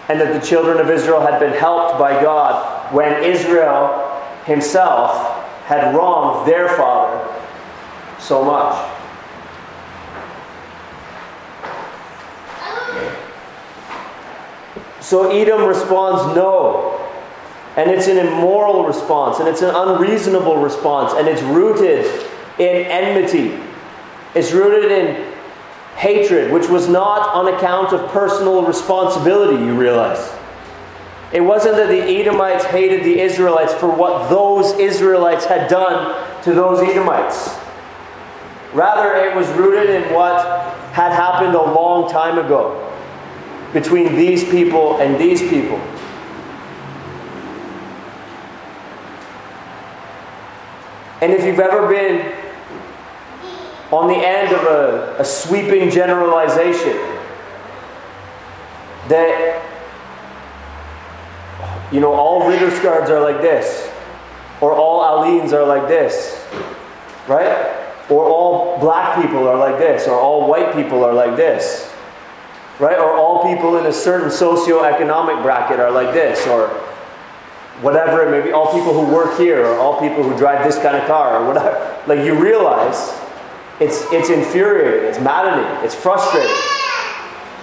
and 0.10 0.20
that 0.20 0.34
the 0.34 0.46
children 0.46 0.80
of 0.80 0.90
Israel 0.90 1.22
had 1.22 1.40
been 1.40 1.54
helped 1.54 2.00
by 2.00 2.20
God 2.20 2.92
when 2.92 3.24
Israel 3.24 4.20
himself 4.46 5.46
had 5.66 5.96
wronged 5.96 6.50
their 6.50 6.68
father 6.70 7.32
so 8.18 8.44
much. 8.44 8.92
So 15.00 15.30
Edom 15.30 15.66
responds 15.66 16.36
no. 16.36 17.11
And 17.78 17.90
it's 17.90 18.08
an 18.08 18.18
immoral 18.18 18.86
response, 18.86 19.40
and 19.40 19.48
it's 19.48 19.62
an 19.62 19.74
unreasonable 19.74 20.58
response, 20.58 21.14
and 21.14 21.28
it's 21.28 21.42
rooted 21.42 22.06
in 22.60 22.86
enmity. 22.86 23.58
It's 24.36 24.52
rooted 24.52 24.92
in 24.92 25.34
hatred, 25.96 26.52
which 26.52 26.68
was 26.68 26.90
not 26.90 27.30
on 27.30 27.54
account 27.54 27.94
of 27.94 28.10
personal 28.12 28.64
responsibility, 28.64 29.64
you 29.64 29.74
realize. 29.74 30.34
It 31.32 31.42
wasn't 31.42 31.78
that 31.78 31.88
the 31.88 32.02
Edomites 32.02 32.66
hated 32.66 33.06
the 33.06 33.22
Israelites 33.22 33.74
for 33.74 33.90
what 33.90 34.30
those 34.30 34.78
Israelites 34.78 35.46
had 35.46 35.70
done 35.70 36.44
to 36.44 36.54
those 36.54 36.82
Edomites. 36.82 37.56
Rather, 38.74 39.16
it 39.16 39.36
was 39.36 39.48
rooted 39.50 39.90
in 39.90 40.14
what 40.14 40.46
had 40.92 41.14
happened 41.14 41.56
a 41.56 41.62
long 41.62 42.10
time 42.10 42.38
ago 42.38 42.88
between 43.72 44.16
these 44.16 44.44
people 44.44 44.98
and 44.98 45.20
these 45.20 45.42
people. 45.42 45.80
And 51.22 51.32
if 51.32 51.44
you've 51.44 51.60
ever 51.60 51.88
been 51.88 52.34
on 53.92 54.08
the 54.08 54.16
end 54.16 54.54
of 54.54 54.62
a, 54.64 55.18
a 55.20 55.26
sweeping 55.26 55.90
generalization, 55.90 56.98
that 59.08 59.62
you 61.92 62.00
know 62.00 62.14
all 62.14 62.42
Ritterskards 62.42 63.10
are 63.10 63.22
like 63.22 63.42
this, 63.42 63.90
or 64.62 64.74
all 64.74 65.02
Alines 65.02 65.54
are 65.54 65.66
like 65.66 65.88
this, 65.88 66.44
right? 67.28 67.78
Or 68.10 68.26
all 68.26 68.80
black 68.80 69.22
people 69.22 69.48
are 69.48 69.58
like 69.58 69.78
this, 69.78 70.08
or 70.08 70.20
all 70.20 70.48
white 70.48 70.74
people 70.74 71.04
are 71.04 71.14
like 71.14 71.36
this 71.36 71.92
right? 72.82 72.98
Or 72.98 73.16
all 73.16 73.48
people 73.48 73.78
in 73.78 73.86
a 73.86 73.94
certain 73.94 74.30
socioeconomic 74.30 75.44
bracket 75.44 75.80
are 75.80 75.92
like 75.92 76.14
this, 76.14 76.48
or 76.48 76.68
whatever 77.82 78.28
it 78.28 78.32
may 78.32 78.46
be. 78.48 78.54
All 78.54 78.72
people 78.74 78.94
who 78.94 79.14
work 79.14 79.38
here, 79.38 79.66
or 79.66 79.78
all 79.78 80.00
people 80.00 80.24
who 80.24 80.38
drive 80.38 80.64
this 80.64 80.78
kind 80.82 80.96
of 80.96 81.06
car, 81.08 81.42
or 81.44 81.48
whatever. 81.48 81.88
Like 82.08 82.26
you 82.26 82.34
realize 82.34 83.16
it's, 83.80 84.12
it's 84.12 84.32
infuriating, 84.32 85.08
it's 85.08 85.20
maddening, 85.20 85.86
it's 85.86 85.94
frustrating 85.94 86.50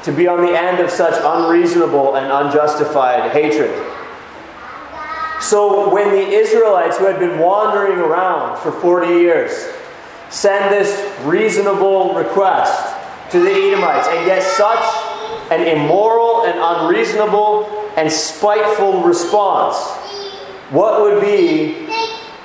to 0.04 0.12
be 0.12 0.28
on 0.28 0.42
the 0.42 0.56
end 0.56 0.78
of 0.78 0.90
such 0.90 1.14
unreasonable 1.24 2.14
and 2.14 2.30
unjustified 2.30 3.32
hatred. 3.32 3.70
So 5.40 5.92
when 5.92 6.10
the 6.10 6.28
Israelites, 6.28 6.98
who 6.98 7.04
had 7.06 7.18
been 7.18 7.38
wandering 7.38 7.98
around 7.98 8.58
for 8.58 8.72
40 8.72 9.08
years, 9.08 9.72
send 10.30 10.72
this 10.72 10.90
reasonable 11.24 12.14
request 12.14 12.94
to 13.30 13.40
the 13.40 13.50
Edomites 13.50 14.08
and 14.08 14.24
get 14.26 14.42
such 14.42 14.82
an 15.50 15.66
immoral 15.66 16.44
and 16.44 16.58
unreasonable 16.58 17.66
and 17.96 18.10
spiteful 18.10 19.02
response, 19.02 19.76
what 20.70 21.00
would 21.00 21.20
be 21.22 21.86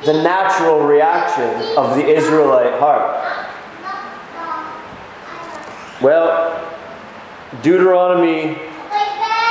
the 0.06 0.14
natural 0.24 0.82
reaction 0.86 1.78
of 1.78 1.96
the 1.96 2.06
Israelite 2.06 2.80
heart? 2.80 3.20
Well, 6.02 6.60
Deuteronomy 7.62 8.58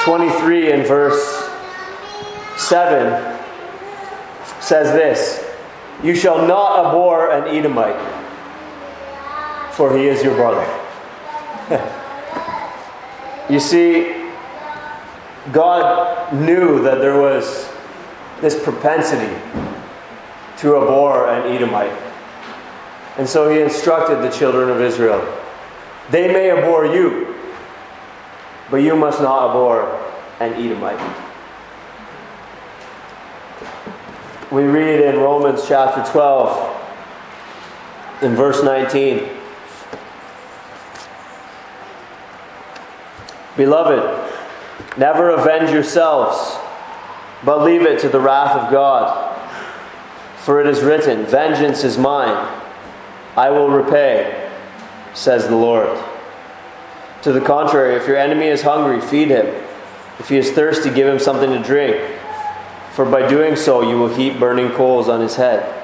23 0.03 0.73
and 0.73 0.87
verse 0.87 1.49
7 2.57 3.39
says 4.61 4.93
this 4.93 5.45
You 6.03 6.15
shall 6.15 6.47
not 6.47 6.87
abhor 6.87 7.31
an 7.31 7.55
Edomite, 7.55 7.97
for 9.73 9.97
he 9.97 10.07
is 10.09 10.23
your 10.23 10.35
brother. 10.35 10.67
you 13.51 13.61
see, 13.61 14.31
God 15.53 16.33
knew 16.35 16.83
that 16.83 17.01
there 17.01 17.21
was 17.21 17.72
this 18.43 18.63
propensity 18.63 19.33
to 20.59 20.77
abhor 20.77 21.31
an 21.31 21.51
Edomite. 21.51 21.97
And 23.17 23.27
so 23.27 23.49
he 23.49 23.61
instructed 23.61 24.17
the 24.17 24.31
children 24.31 24.69
of 24.69 24.83
Israel 24.83 25.21
they 26.11 26.29
may 26.29 26.51
abhor 26.51 26.87
you, 26.87 27.35
but 28.71 28.79
you 28.79 28.97
must 28.97 29.21
not 29.21 29.51
abhor 29.51 29.99
an 30.41 30.53
Edomite. 30.55 31.01
We 34.51 34.65
read 34.65 35.01
in 35.01 35.19
Romans 35.21 35.65
chapter 35.67 36.05
12, 36.11 36.83
in 38.23 38.35
verse 38.35 38.63
19 38.63 39.39
Beloved, 43.55 44.99
never 44.99 45.31
avenge 45.31 45.71
yourselves, 45.71 46.59
but 47.45 47.63
leave 47.63 47.83
it 47.83 48.01
to 48.01 48.09
the 48.09 48.21
wrath 48.21 48.57
of 48.57 48.71
God. 48.71 49.29
For 50.39 50.61
it 50.61 50.67
is 50.67 50.83
written, 50.83 51.25
Vengeance 51.27 51.85
is 51.85 51.99
mine, 51.99 52.37
I 53.37 53.51
will 53.51 53.69
repay 53.69 54.51
says 55.15 55.49
the 55.49 55.57
Lord. 55.57 55.99
To 57.23 57.33
the 57.33 57.41
contrary, 57.41 57.95
if 57.97 58.07
your 58.07 58.17
enemy 58.17 58.47
is 58.47 58.63
hungry, 58.63 59.01
feed 59.01 59.29
him. 59.29 59.47
If 60.19 60.29
he 60.29 60.37
is 60.37 60.51
thirsty, 60.51 60.91
give 60.91 61.07
him 61.07 61.19
something 61.19 61.51
to 61.51 61.63
drink. 61.63 62.19
For 62.93 63.05
by 63.05 63.29
doing 63.29 63.57
so, 63.57 63.83
you 63.83 63.99
will 63.99 64.15
heap 64.15 64.39
burning 64.39 64.71
coals 64.71 65.09
on 65.09 65.21
his 65.21 65.37
head. 65.37 65.81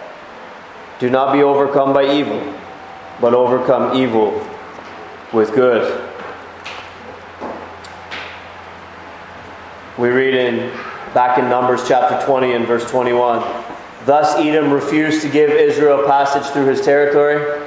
Do 0.98 1.08
not 1.08 1.32
be 1.32 1.42
overcome 1.42 1.92
by 1.92 2.12
evil, 2.12 2.54
but 3.20 3.34
overcome 3.34 3.96
evil 3.96 4.46
with 5.32 5.54
good. 5.54 6.04
We 9.96 10.08
read 10.08 10.34
in 10.34 10.72
back 11.14 11.38
in 11.38 11.48
Numbers 11.48 11.86
chapter 11.86 12.24
20 12.26 12.52
and 12.52 12.66
verse 12.66 12.88
21. 12.90 13.40
Thus 14.04 14.36
Edom 14.36 14.70
refused 14.72 15.22
to 15.22 15.28
give 15.28 15.50
Israel 15.50 16.06
passage 16.06 16.50
through 16.52 16.66
his 16.66 16.80
territory 16.80 17.64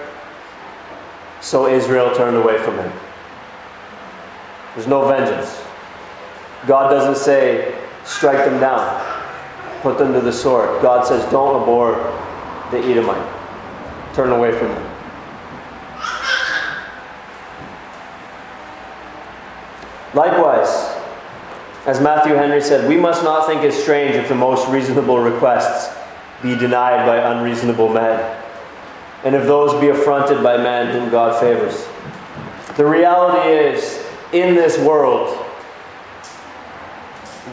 so 1.41 1.67
Israel 1.67 2.15
turned 2.15 2.37
away 2.37 2.57
from 2.59 2.75
him. 2.77 2.91
There's 4.75 4.87
no 4.87 5.07
vengeance. 5.07 5.61
God 6.67 6.89
doesn't 6.89 7.21
say, 7.21 7.77
strike 8.05 8.45
them 8.45 8.59
down, 8.59 9.03
put 9.81 9.97
them 9.97 10.13
to 10.13 10.21
the 10.21 10.31
sword. 10.31 10.81
God 10.81 11.05
says, 11.05 11.29
don't 11.31 11.61
abhor 11.61 11.95
the 12.69 12.77
Edomite, 12.77 13.27
turn 14.13 14.29
away 14.29 14.51
from 14.51 14.69
them. 14.69 14.87
Likewise, 20.13 21.00
as 21.85 21.99
Matthew 21.99 22.35
Henry 22.35 22.61
said, 22.61 22.87
we 22.87 22.97
must 22.97 23.23
not 23.23 23.47
think 23.47 23.63
it 23.63 23.73
strange 23.73 24.15
if 24.15 24.29
the 24.29 24.35
most 24.35 24.67
reasonable 24.69 25.19
requests 25.19 25.97
be 26.43 26.55
denied 26.55 27.05
by 27.05 27.17
unreasonable 27.17 27.89
men 27.89 28.37
and 29.23 29.35
if 29.35 29.43
those 29.45 29.79
be 29.81 29.89
affronted 29.89 30.43
by 30.43 30.57
men 30.57 30.91
whom 30.99 31.09
God 31.09 31.39
favors. 31.39 31.87
The 32.77 32.85
reality 32.85 33.49
is, 33.49 34.03
in 34.31 34.55
this 34.55 34.79
world, 34.79 35.37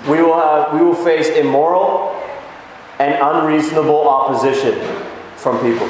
we 0.09 0.23
will, 0.23 0.39
have, 0.39 0.73
we 0.73 0.81
will 0.81 0.95
face 0.95 1.29
immoral 1.29 2.15
and 2.99 3.15
unreasonable 3.21 4.09
opposition 4.09 4.79
from 5.37 5.59
people. 5.61 5.89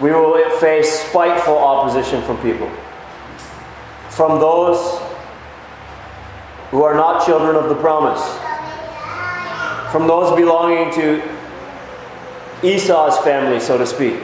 We 0.00 0.10
will 0.12 0.50
face 0.58 1.00
spiteful 1.08 1.56
opposition 1.56 2.22
from 2.22 2.36
people. 2.42 2.70
From 4.10 4.38
those 4.38 5.00
who 6.70 6.82
are 6.82 6.94
not 6.94 7.24
children 7.24 7.56
of 7.56 7.68
the 7.68 7.74
promise. 7.76 8.22
From 9.92 10.06
those 10.06 10.34
belonging 10.36 10.92
to 10.94 11.22
Esau's 12.62 13.18
family, 13.24 13.60
so 13.60 13.78
to 13.78 13.86
speak, 13.86 14.20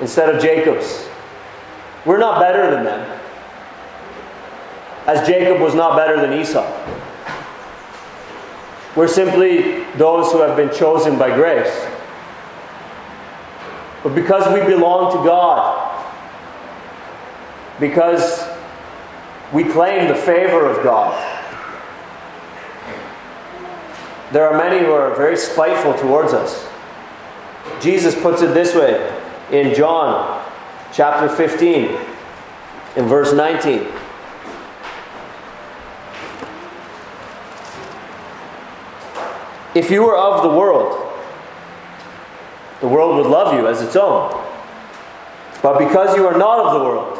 instead 0.00 0.34
of 0.34 0.40
Jacob's. 0.40 1.08
We're 2.06 2.18
not 2.18 2.40
better 2.40 2.70
than 2.70 2.84
them, 2.84 3.20
as 5.06 5.26
Jacob 5.26 5.60
was 5.60 5.74
not 5.74 5.96
better 5.96 6.20
than 6.20 6.32
Esau. 6.40 6.66
We're 8.96 9.08
simply 9.08 9.84
those 9.94 10.32
who 10.32 10.40
have 10.40 10.56
been 10.56 10.74
chosen 10.74 11.18
by 11.18 11.34
grace. 11.34 11.86
But 14.02 14.14
because 14.14 14.52
we 14.52 14.66
belong 14.66 15.12
to 15.12 15.18
God, 15.22 15.86
because 17.78 18.49
we 19.52 19.64
claim 19.64 20.08
the 20.08 20.14
favor 20.14 20.66
of 20.66 20.82
God, 20.84 21.38
there 24.32 24.48
are 24.48 24.56
many 24.56 24.84
who 24.84 24.92
are 24.92 25.14
very 25.16 25.36
spiteful 25.36 25.94
towards 25.94 26.32
us. 26.32 26.68
Jesus 27.80 28.14
puts 28.20 28.42
it 28.42 28.54
this 28.54 28.74
way 28.74 29.12
in 29.50 29.74
John 29.74 30.46
chapter 30.92 31.28
15, 31.28 31.98
in 32.96 33.06
verse 33.06 33.32
19. 33.32 33.86
If 39.74 39.90
you 39.90 40.02
were 40.02 40.16
of 40.16 40.42
the 40.42 40.50
world, 40.50 40.96
the 42.80 42.88
world 42.88 43.16
would 43.16 43.30
love 43.30 43.54
you 43.54 43.66
as 43.66 43.82
its 43.82 43.94
own. 43.94 44.30
But 45.62 45.78
because 45.78 46.16
you 46.16 46.26
are 46.26 46.36
not 46.36 46.58
of 46.58 46.74
the 46.74 46.84
world, 46.84 47.19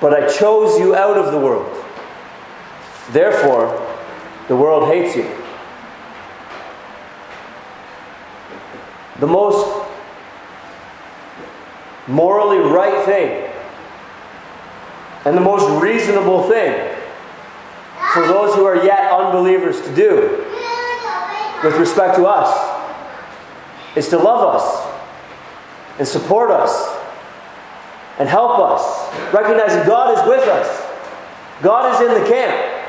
but 0.00 0.12
I 0.12 0.28
chose 0.28 0.78
you 0.78 0.94
out 0.94 1.16
of 1.16 1.32
the 1.32 1.38
world, 1.38 1.84
therefore 3.10 3.82
the 4.48 4.56
world 4.56 4.88
hates 4.88 5.16
you. 5.16 5.30
the 9.20 9.26
most 9.26 9.86
morally 12.06 12.58
right 12.58 13.04
thing 13.04 13.50
and 15.24 15.36
the 15.36 15.40
most 15.40 15.82
reasonable 15.82 16.48
thing 16.48 16.94
for 18.12 18.26
those 18.26 18.54
who 18.54 18.64
are 18.64 18.84
yet 18.84 19.10
unbelievers 19.10 19.80
to 19.80 19.94
do 19.94 20.44
with 21.64 21.74
respect 21.76 22.16
to 22.16 22.26
us 22.26 22.74
is 23.96 24.08
to 24.08 24.18
love 24.18 24.54
us 24.54 24.86
and 25.98 26.06
support 26.06 26.50
us 26.50 26.94
and 28.18 28.28
help 28.28 28.58
us, 28.58 29.05
recognizing 29.32 29.86
God 29.86 30.16
is 30.16 30.28
with 30.28 30.48
us. 30.48 30.82
God 31.62 31.94
is 31.94 32.08
in 32.08 32.22
the 32.22 32.28
camp. 32.28 32.84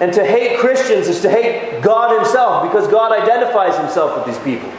And 0.00 0.12
to 0.14 0.24
hate 0.24 0.58
Christians 0.58 1.08
is 1.08 1.20
to 1.20 1.30
hate 1.30 1.82
God 1.82 2.16
Himself 2.16 2.62
because 2.62 2.88
God 2.88 3.12
identifies 3.12 3.76
Himself 3.76 4.16
with 4.16 4.34
these 4.34 4.42
people. 4.42 4.70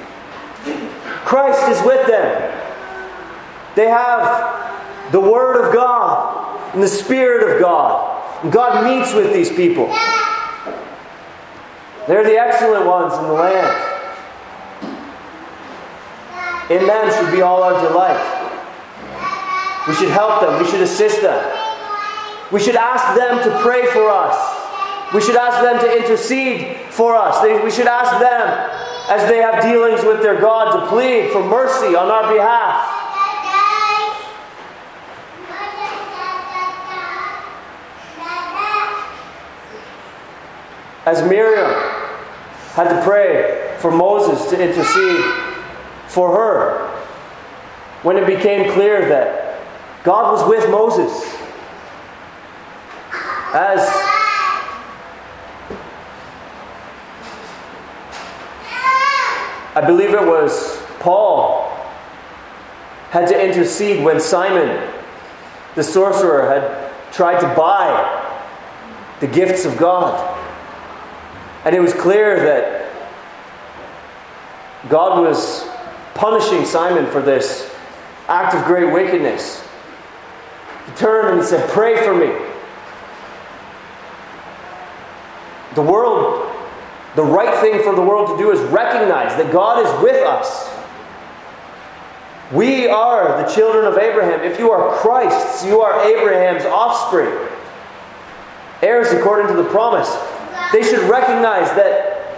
Christ 1.23 1.69
is 1.69 1.85
with 1.85 2.07
them. 2.07 2.57
They 3.75 3.87
have 3.87 5.11
the 5.11 5.19
Word 5.19 5.63
of 5.63 5.73
God 5.73 6.73
and 6.73 6.81
the 6.81 6.87
Spirit 6.87 7.53
of 7.53 7.61
God. 7.61 8.43
And 8.43 8.51
God 8.51 8.83
meets 8.83 9.13
with 9.13 9.31
these 9.31 9.49
people. 9.49 9.87
They're 12.07 12.23
the 12.23 12.39
excellent 12.39 12.87
ones 12.87 13.13
in 13.13 13.23
the 13.23 13.33
land. 13.33 13.97
In 16.71 16.87
them 16.87 17.11
should 17.13 17.31
be 17.31 17.41
all 17.41 17.61
our 17.61 17.79
delight. 17.87 18.40
We 19.87 19.95
should 19.95 20.09
help 20.09 20.41
them. 20.41 20.61
We 20.61 20.69
should 20.69 20.81
assist 20.81 21.21
them. 21.21 21.41
We 22.51 22.59
should 22.59 22.75
ask 22.75 23.17
them 23.17 23.43
to 23.43 23.59
pray 23.61 23.85
for 23.91 24.09
us. 24.09 24.59
We 25.13 25.21
should 25.21 25.35
ask 25.35 25.61
them 25.61 25.79
to 25.79 25.97
intercede 25.97 26.77
for 26.91 27.15
us. 27.15 27.41
we 27.43 27.71
should 27.71 27.87
ask 27.87 28.19
them 28.19 28.81
as 29.09 29.27
they 29.29 29.37
have 29.37 29.61
dealings 29.61 30.03
with 30.05 30.21
their 30.21 30.39
God 30.39 30.71
to 30.71 30.87
plead 30.87 31.31
for 31.31 31.43
mercy 31.43 31.95
on 31.95 32.09
our 32.09 32.33
behalf. 32.33 32.97
As 41.05 41.27
Miriam 41.27 41.71
had 42.73 42.87
to 42.95 43.03
pray 43.03 43.75
for 43.79 43.91
Moses 43.91 44.49
to 44.51 44.61
intercede 44.61 45.25
for 46.07 46.31
her 46.31 46.87
when 48.03 48.17
it 48.17 48.27
became 48.27 48.71
clear 48.71 49.09
that 49.09 49.40
God 50.03 50.31
was 50.31 50.49
with 50.49 50.69
Moses. 50.69 51.37
As 53.53 53.79
I 59.73 59.83
believe 59.85 60.13
it 60.13 60.25
was 60.25 60.81
Paul 60.99 61.67
had 63.11 63.27
to 63.27 63.45
intercede 63.45 64.03
when 64.03 64.19
Simon, 64.19 64.89
the 65.75 65.83
sorcerer, 65.83 66.47
had 66.47 66.91
tried 67.13 67.39
to 67.41 67.55
buy 67.55 68.17
the 69.19 69.27
gifts 69.27 69.65
of 69.65 69.77
God. 69.77 70.37
And 71.65 71.75
it 71.75 71.79
was 71.79 71.93
clear 71.93 72.37
that 72.37 72.91
God 74.89 75.21
was 75.21 75.67
punishing 76.15 76.65
Simon 76.65 77.05
for 77.07 77.21
this 77.21 77.73
act 78.27 78.55
of 78.55 78.65
great 78.65 78.91
wickedness. 78.91 79.67
He 80.85 80.91
turned 80.93 81.29
and 81.29 81.39
he 81.39 81.45
said, 81.45 81.69
Pray 81.69 82.03
for 82.03 82.15
me. 82.15 82.33
The 85.75 85.81
world, 85.81 86.51
the 87.15 87.23
right 87.23 87.59
thing 87.61 87.81
for 87.83 87.95
the 87.95 88.01
world 88.01 88.27
to 88.29 88.37
do 88.37 88.51
is 88.51 88.59
recognize 88.71 89.35
that 89.37 89.51
God 89.51 89.85
is 89.85 90.03
with 90.03 90.25
us. 90.25 90.69
We 92.51 92.87
are 92.87 93.41
the 93.41 93.53
children 93.53 93.85
of 93.85 93.97
Abraham. 93.97 94.41
If 94.41 94.59
you 94.59 94.71
are 94.71 94.97
Christ's, 94.97 95.63
you 95.65 95.79
are 95.79 96.05
Abraham's 96.05 96.65
offspring, 96.65 97.29
heirs 98.81 99.11
according 99.13 99.47
to 99.47 99.53
the 99.53 99.69
promise. 99.69 100.13
They 100.73 100.83
should 100.83 101.09
recognize 101.09 101.69
that 101.75 102.37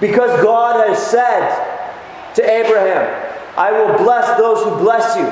because 0.00 0.42
God 0.42 0.88
has 0.88 0.98
said 1.06 2.34
to 2.34 2.42
Abraham, 2.42 3.36
I 3.58 3.72
will 3.72 3.98
bless 3.98 4.38
those 4.38 4.64
who 4.64 4.78
bless 4.78 5.16
you, 5.16 5.26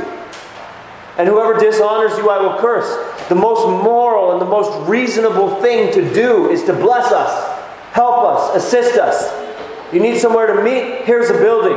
and 1.19 1.27
whoever 1.27 1.59
dishonors 1.59 2.17
you, 2.17 2.31
I 2.31 2.41
will 2.41 2.59
curse. 2.59 3.29
The 3.29 3.35
most 3.35 3.67
moral 3.67 4.33
and 4.33 4.41
the 4.41 4.47
most 4.47 4.89
reasonable 4.89 5.61
thing 5.61 5.93
to 5.93 6.15
do 6.15 6.49
is 6.49 6.63
to 6.65 6.73
bless 6.73 7.13
us, 7.13 7.59
help 7.93 8.25
us, 8.25 8.57
assist 8.57 8.97
us. 8.99 9.93
You 9.93 10.01
need 10.01 10.19
somewhere 10.19 10.47
to 10.47 10.63
meet? 10.63 11.05
Here's 11.05 11.29
a 11.29 11.35
building. 11.35 11.77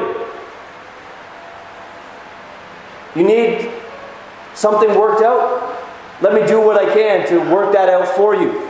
You 3.16 3.24
need 3.24 3.72
something 4.54 4.90
worked 4.98 5.24
out? 5.24 5.80
Let 6.22 6.34
me 6.34 6.46
do 6.48 6.62
what 6.62 6.78
I 6.78 6.94
can 6.94 7.28
to 7.30 7.40
work 7.52 7.74
that 7.74 7.90
out 7.90 8.08
for 8.16 8.36
you. 8.36 8.68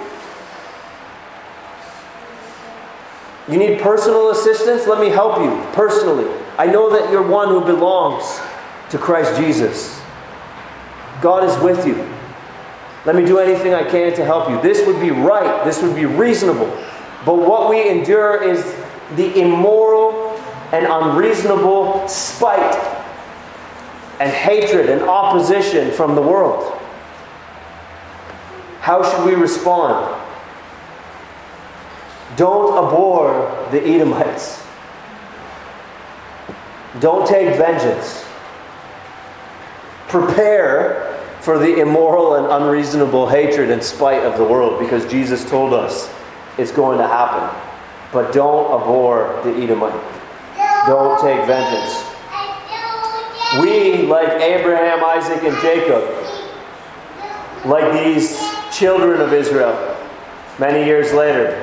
You 3.50 3.58
need 3.58 3.82
personal 3.82 4.30
assistance? 4.30 4.88
Let 4.88 5.02
me 5.02 5.10
help 5.10 5.40
you 5.40 5.70
personally. 5.74 6.32
I 6.58 6.68
know 6.68 6.90
that 6.92 7.12
you're 7.12 7.28
one 7.28 7.50
who 7.50 7.60
belongs 7.60 8.40
to 8.92 8.98
Christ 8.98 9.36
Jesus. 9.40 10.01
God 11.22 11.44
is 11.44 11.58
with 11.64 11.86
you. 11.86 11.96
Let 13.06 13.16
me 13.16 13.26
do 13.26 13.40
anything 13.40 13.74
I 13.74 13.84
can 13.84 14.14
to 14.16 14.26
help 14.26 14.50
you. 14.50 14.62
This 14.62 14.86
would 14.86 15.00
be 15.00 15.12
right, 15.12 15.64
this 15.66 15.82
would 15.82 15.96
be 15.96 16.06
reasonable. 16.06 16.68
But 17.26 17.36
what 17.36 17.70
we 17.70 17.90
endure 17.90 18.44
is 18.44 18.64
the 19.16 19.40
immoral 19.40 20.38
and 20.72 20.86
unreasonable 20.86 22.08
spite 22.08 22.76
and 24.20 24.32
hatred 24.32 24.90
and 24.90 25.02
opposition 25.02 25.92
from 25.92 26.16
the 26.16 26.22
world. 26.22 26.78
How 28.80 29.04
should 29.04 29.26
we 29.26 29.36
respond? 29.36 30.20
Don't 32.36 32.86
abhor 32.86 33.68
the 33.72 33.84
Edomites. 33.84 34.64
Don't 37.00 37.28
take 37.28 37.56
vengeance. 37.58 38.26
Prepare 40.08 41.11
for 41.42 41.58
the 41.58 41.80
immoral 41.80 42.36
and 42.36 42.46
unreasonable 42.46 43.28
hatred 43.28 43.72
and 43.72 43.84
spite 43.84 44.24
of 44.24 44.38
the 44.38 44.44
world 44.44 44.80
because 44.80 45.10
Jesus 45.10 45.48
told 45.50 45.74
us 45.74 46.14
it's 46.60 46.72
going 46.72 47.00
to 47.00 47.08
happen. 47.08 47.50
But 48.14 48.32
don't 48.32 48.66
abhor 48.80 49.42
the 49.44 49.52
Edomite. 49.56 50.00
Don't 50.86 51.20
take 51.20 51.44
vengeance. 51.48 52.06
We, 53.60 54.04
like 54.04 54.40
Abraham, 54.42 55.04
Isaac, 55.04 55.44
and 55.44 55.60
Jacob, 55.62 56.04
like 57.66 57.92
these 57.92 58.40
children 58.72 59.20
of 59.20 59.34
Israel, 59.34 59.98
many 60.60 60.86
years 60.86 61.12
later, 61.12 61.58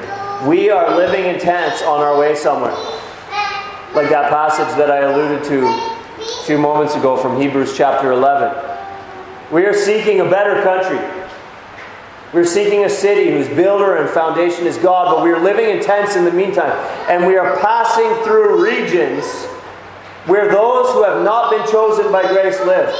we 0.46 0.70
are 0.70 0.96
living 0.96 1.26
in 1.26 1.38
tents 1.38 1.82
on 1.82 2.00
our 2.00 2.18
way 2.18 2.34
somewhere. 2.34 2.74
Like 3.94 4.10
that 4.10 4.28
passage 4.28 4.76
that 4.76 4.90
I 4.90 4.98
alluded 4.98 5.44
to 5.44 5.66
a 5.66 6.44
few 6.44 6.58
moments 6.58 6.94
ago 6.94 7.16
from 7.16 7.40
Hebrews 7.40 7.76
chapter 7.76 8.12
11. 8.12 8.77
We 9.50 9.64
are 9.64 9.72
seeking 9.72 10.20
a 10.20 10.28
better 10.28 10.62
country. 10.62 10.98
We're 12.34 12.44
seeking 12.44 12.84
a 12.84 12.90
city 12.90 13.30
whose 13.30 13.48
builder 13.48 13.96
and 13.96 14.10
foundation 14.10 14.66
is 14.66 14.76
God, 14.76 15.14
but 15.14 15.24
we 15.24 15.30
are 15.30 15.40
living 15.40 15.70
in 15.70 15.82
tents 15.82 16.16
in 16.16 16.26
the 16.26 16.32
meantime. 16.32 16.76
And 17.08 17.26
we 17.26 17.38
are 17.38 17.58
passing 17.60 18.12
through 18.24 18.62
regions 18.62 19.24
where 20.26 20.52
those 20.52 20.92
who 20.92 21.02
have 21.04 21.24
not 21.24 21.50
been 21.50 21.66
chosen 21.70 22.12
by 22.12 22.22
grace 22.28 22.60
live. 22.66 22.94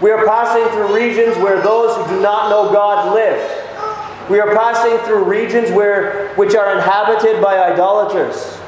We 0.00 0.10
are 0.10 0.24
passing 0.24 0.66
through 0.72 0.96
regions 0.96 1.36
where 1.36 1.60
those 1.60 1.94
who 1.96 2.16
do 2.16 2.22
not 2.22 2.48
know 2.48 2.72
God 2.72 3.14
live. 3.14 4.30
We 4.30 4.40
are 4.40 4.54
passing 4.54 4.96
through 5.06 5.24
regions 5.24 5.70
where, 5.70 6.28
which 6.36 6.54
are 6.54 6.74
inhabited 6.74 7.42
by 7.42 7.58
idolaters. 7.58 8.58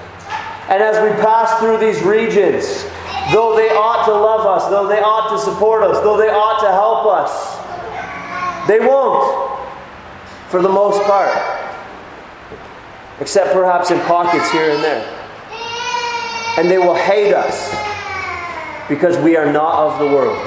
And 0.68 0.83
as 0.83 1.03
we 1.03 1.09
pass 1.22 1.59
through 1.59 1.79
these 1.79 2.03
regions, 2.03 2.85
though 3.32 3.56
they 3.56 3.70
ought 3.70 4.04
to 4.06 4.12
love 4.12 4.46
us, 4.46 4.68
though 4.70 4.86
they 4.86 5.00
ought 5.00 5.30
to 5.30 5.38
support 5.38 5.82
us, 5.82 6.00
though 6.00 6.16
they 6.16 6.28
ought 6.28 6.60
to 6.60 6.70
help 6.70 7.06
us, 7.06 7.56
they 8.68 8.80
won't, 8.80 9.60
for 10.48 10.62
the 10.62 10.68
most 10.68 11.02
part, 11.04 11.30
except 13.20 13.52
perhaps 13.52 13.90
in 13.90 14.00
pockets 14.00 14.50
here 14.50 14.70
and 14.70 14.82
there. 14.82 15.04
And 16.58 16.70
they 16.70 16.78
will 16.78 16.94
hate 16.94 17.34
us 17.34 17.70
because 18.88 19.16
we 19.18 19.36
are 19.36 19.50
not 19.52 19.74
of 19.74 19.98
the 19.98 20.06
world, 20.06 20.38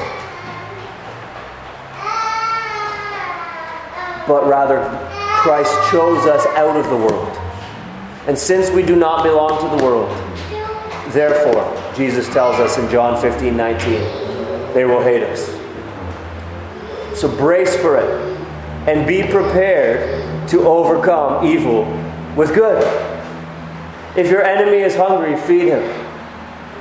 but 4.28 4.48
rather 4.48 4.84
Christ 5.42 5.74
chose 5.92 6.26
us 6.26 6.46
out 6.58 6.76
of 6.76 6.90
the 6.90 6.98
world. 6.98 7.38
And 8.28 8.38
since 8.38 8.70
we 8.70 8.84
do 8.84 8.96
not 8.96 9.24
belong 9.24 9.62
to 9.62 9.78
the 9.78 9.84
world, 9.84 10.10
therefore, 11.14 11.79
Jesus 12.00 12.30
tells 12.30 12.56
us 12.62 12.78
in 12.78 12.90
John 12.90 13.22
15 13.22 13.58
19, 13.58 13.92
they 14.74 14.86
will 14.86 15.04
hate 15.04 15.22
us. 15.22 15.50
So 17.20 17.28
brace 17.28 17.76
for 17.76 17.98
it 17.98 18.40
and 18.88 19.06
be 19.06 19.22
prepared 19.24 20.48
to 20.48 20.62
overcome 20.62 21.46
evil 21.46 21.84
with 22.38 22.56
good. 22.56 22.82
If 24.16 24.32
your 24.32 24.46
enemy 24.46 24.78
is 24.78 24.96
hungry, 24.96 25.36
feed 25.36 25.68
him. 25.68 25.84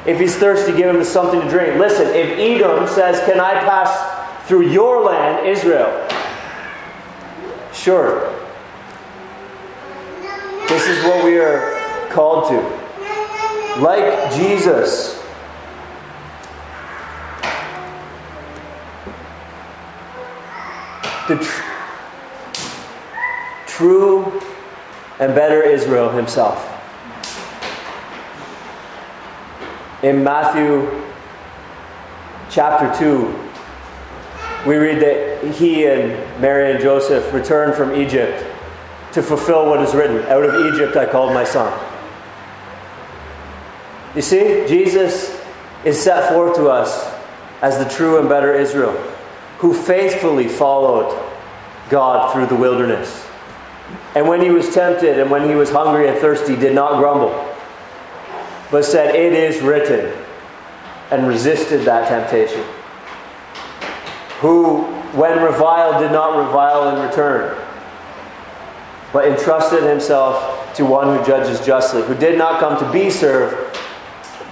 If 0.07 0.21
he's 0.21 0.37
thirsty, 0.37 0.71
give 0.71 0.95
him 0.95 1.03
something 1.03 1.41
to 1.41 1.49
drink. 1.51 1.81
Listen, 1.81 2.07
if 2.15 2.39
Edom 2.39 2.87
says, 2.87 3.19
Can 3.29 3.41
I 3.41 3.55
pass 3.65 4.47
through 4.47 4.71
your 4.71 5.03
land, 5.03 5.49
Israel? 5.49 6.09
Sure. 7.73 8.33
This 10.69 10.87
is 10.87 11.03
what 11.03 11.25
we 11.25 11.41
are 11.41 11.77
called 12.09 12.49
to 12.51 12.78
like 13.79 14.33
Jesus. 14.35 15.23
The 21.29 21.37
tr- 21.37 21.63
true 23.67 24.41
and 25.21 25.35
better 25.35 25.63
Israel 25.63 26.11
himself. 26.11 26.75
In 30.03 30.25
Matthew 30.25 31.03
chapter 32.51 32.93
2, 32.99 33.49
we 34.67 34.77
read 34.77 35.01
that 35.01 35.55
he 35.55 35.87
and 35.87 36.41
Mary 36.41 36.73
and 36.73 36.81
Joseph 36.81 37.33
returned 37.33 37.75
from 37.75 37.95
Egypt 37.95 38.45
to 39.13 39.23
fulfill 39.23 39.67
what 39.67 39.81
is 39.83 39.95
written 39.95 40.19
Out 40.27 40.45
of 40.45 40.75
Egypt 40.75 40.97
I 40.97 41.07
called 41.07 41.33
my 41.33 41.45
son. 41.45 41.88
You 44.19 44.23
see, 44.23 44.67
Jesus 44.67 45.41
is 45.85 45.97
set 45.97 46.33
forth 46.33 46.57
to 46.57 46.69
us 46.69 47.09
as 47.63 47.79
the 47.79 47.89
true 47.89 48.19
and 48.19 48.29
better 48.29 48.53
Israel, 48.53 48.91
who 49.59 49.73
faithfully 49.73 50.49
followed 50.49 51.17
God 51.89 52.33
through 52.33 52.47
the 52.47 52.57
wilderness. 52.57 53.25
And 54.17 54.27
when 54.27 54.41
he 54.41 54.51
was 54.51 54.75
tempted 54.75 55.21
and 55.21 55.31
when 55.31 55.49
he 55.49 55.55
was 55.55 55.71
hungry 55.71 56.09
and 56.09 56.19
thirsty, 56.19 56.57
did 56.57 56.75
not 56.75 56.99
grumble, 56.99 57.31
but 58.73 58.85
said, 58.85 59.15
It 59.15 59.35
is 59.35 59.63
written, 59.63 60.13
and 61.13 61.29
resisted 61.29 61.83
that 61.83 62.09
temptation. 62.09 62.65
Who, 64.41 64.83
when 65.13 65.41
reviled, 65.41 66.03
did 66.03 66.11
not 66.11 66.45
revile 66.45 66.89
in 66.89 67.09
return, 67.09 67.57
but 69.13 69.29
entrusted 69.29 69.85
himself 69.85 70.75
to 70.75 70.85
one 70.85 71.17
who 71.17 71.25
judges 71.25 71.65
justly, 71.65 72.03
who 72.03 72.17
did 72.17 72.37
not 72.37 72.59
come 72.59 72.77
to 72.81 72.93
be 72.93 73.11
served 73.11 73.68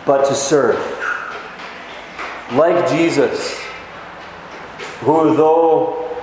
but 0.07 0.27
to 0.29 0.35
serve. 0.35 0.79
Like 2.53 2.89
Jesus, 2.89 3.61
who, 5.01 5.37
though 5.37 6.17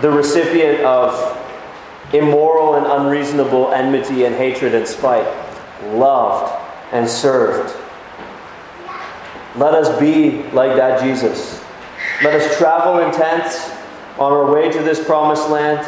the 0.00 0.10
recipient 0.10 0.80
of 0.82 1.38
immoral 2.12 2.74
and 2.74 2.86
unreasonable 2.86 3.72
enmity 3.72 4.24
and 4.24 4.34
hatred 4.34 4.74
and 4.74 4.86
spite, 4.86 5.26
loved 5.94 6.52
and 6.92 7.08
served. 7.08 7.76
Let 9.56 9.74
us 9.74 9.98
be 9.98 10.42
like 10.50 10.76
that 10.76 11.02
Jesus. 11.02 11.62
Let 12.22 12.34
us 12.34 12.56
travel 12.56 13.00
in 13.00 13.12
tents 13.12 13.70
on 14.18 14.32
our 14.32 14.52
way 14.52 14.70
to 14.70 14.82
this 14.82 15.04
promised 15.04 15.48
land 15.48 15.80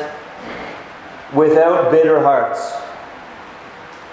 without 1.32 1.90
bitter 1.90 2.20
hearts, 2.22 2.72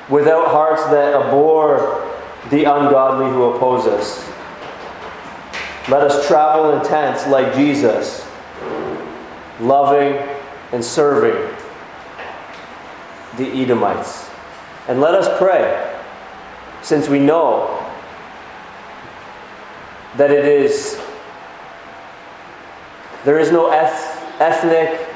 without 0.09 0.47
hearts 0.47 0.83
that 0.85 1.13
abhor 1.13 2.05
the 2.49 2.63
ungodly 2.63 3.29
who 3.31 3.43
oppose 3.43 3.85
us. 3.85 4.27
Let 5.89 6.01
us 6.01 6.27
travel 6.27 6.71
in 6.77 6.85
tents 6.85 7.27
like 7.27 7.53
Jesus, 7.55 8.27
loving 9.59 10.17
and 10.71 10.83
serving 10.83 11.55
the 13.37 13.47
Edomites. 13.47 14.29
And 14.87 14.99
let 14.99 15.13
us 15.13 15.35
pray, 15.37 15.97
since 16.81 17.07
we 17.07 17.19
know 17.19 17.75
that 20.17 20.31
it 20.31 20.45
is, 20.45 20.99
there 23.25 23.39
is 23.39 23.51
no 23.51 23.71
eth- 23.71 24.41
ethnic 24.41 25.07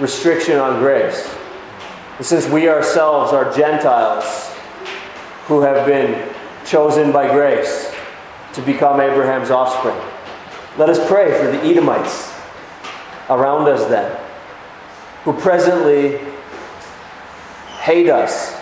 restriction 0.00 0.58
on 0.58 0.80
grace. 0.80 1.36
And 2.16 2.26
since 2.26 2.48
we 2.48 2.68
ourselves 2.68 3.32
are 3.32 3.52
Gentiles 3.54 4.52
who 5.46 5.62
have 5.62 5.86
been 5.86 6.32
chosen 6.64 7.12
by 7.12 7.30
grace 7.30 7.92
to 8.54 8.62
become 8.62 9.00
Abraham's 9.00 9.50
offspring, 9.50 9.96
let 10.78 10.88
us 10.88 11.06
pray 11.08 11.36
for 11.38 11.50
the 11.50 11.62
Edomites 11.64 12.32
around 13.30 13.68
us 13.68 13.88
then, 13.88 14.16
who 15.24 15.32
presently 15.32 16.18
hate 17.80 18.08
us 18.08 18.58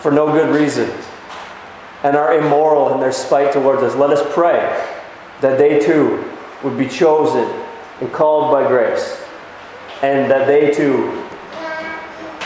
for 0.00 0.10
no 0.10 0.32
good 0.32 0.54
reason 0.54 0.90
and 2.02 2.16
are 2.16 2.34
immoral 2.38 2.92
in 2.94 3.00
their 3.00 3.12
spite 3.12 3.52
towards 3.52 3.82
us. 3.82 3.94
Let 3.94 4.10
us 4.10 4.22
pray 4.32 4.58
that 5.40 5.58
they 5.58 5.78
too 5.80 6.24
would 6.62 6.76
be 6.76 6.88
chosen 6.88 7.48
and 8.00 8.12
called 8.12 8.52
by 8.52 8.66
grace, 8.68 9.20
and 10.02 10.30
that 10.30 10.46
they 10.46 10.70
too, 10.70 11.27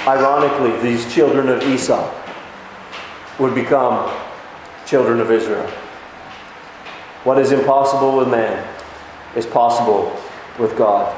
ironically, 0.06 0.80
these 0.80 1.12
children 1.12 1.48
of 1.48 1.62
Esau, 1.62 2.12
would 3.38 3.54
become 3.54 4.10
children 4.86 5.20
of 5.20 5.30
Israel. 5.30 5.66
What 7.24 7.38
is 7.38 7.52
impossible 7.52 8.16
with 8.16 8.28
man 8.28 8.66
is 9.36 9.46
possible 9.46 10.16
with 10.58 10.76
God. 10.76 11.16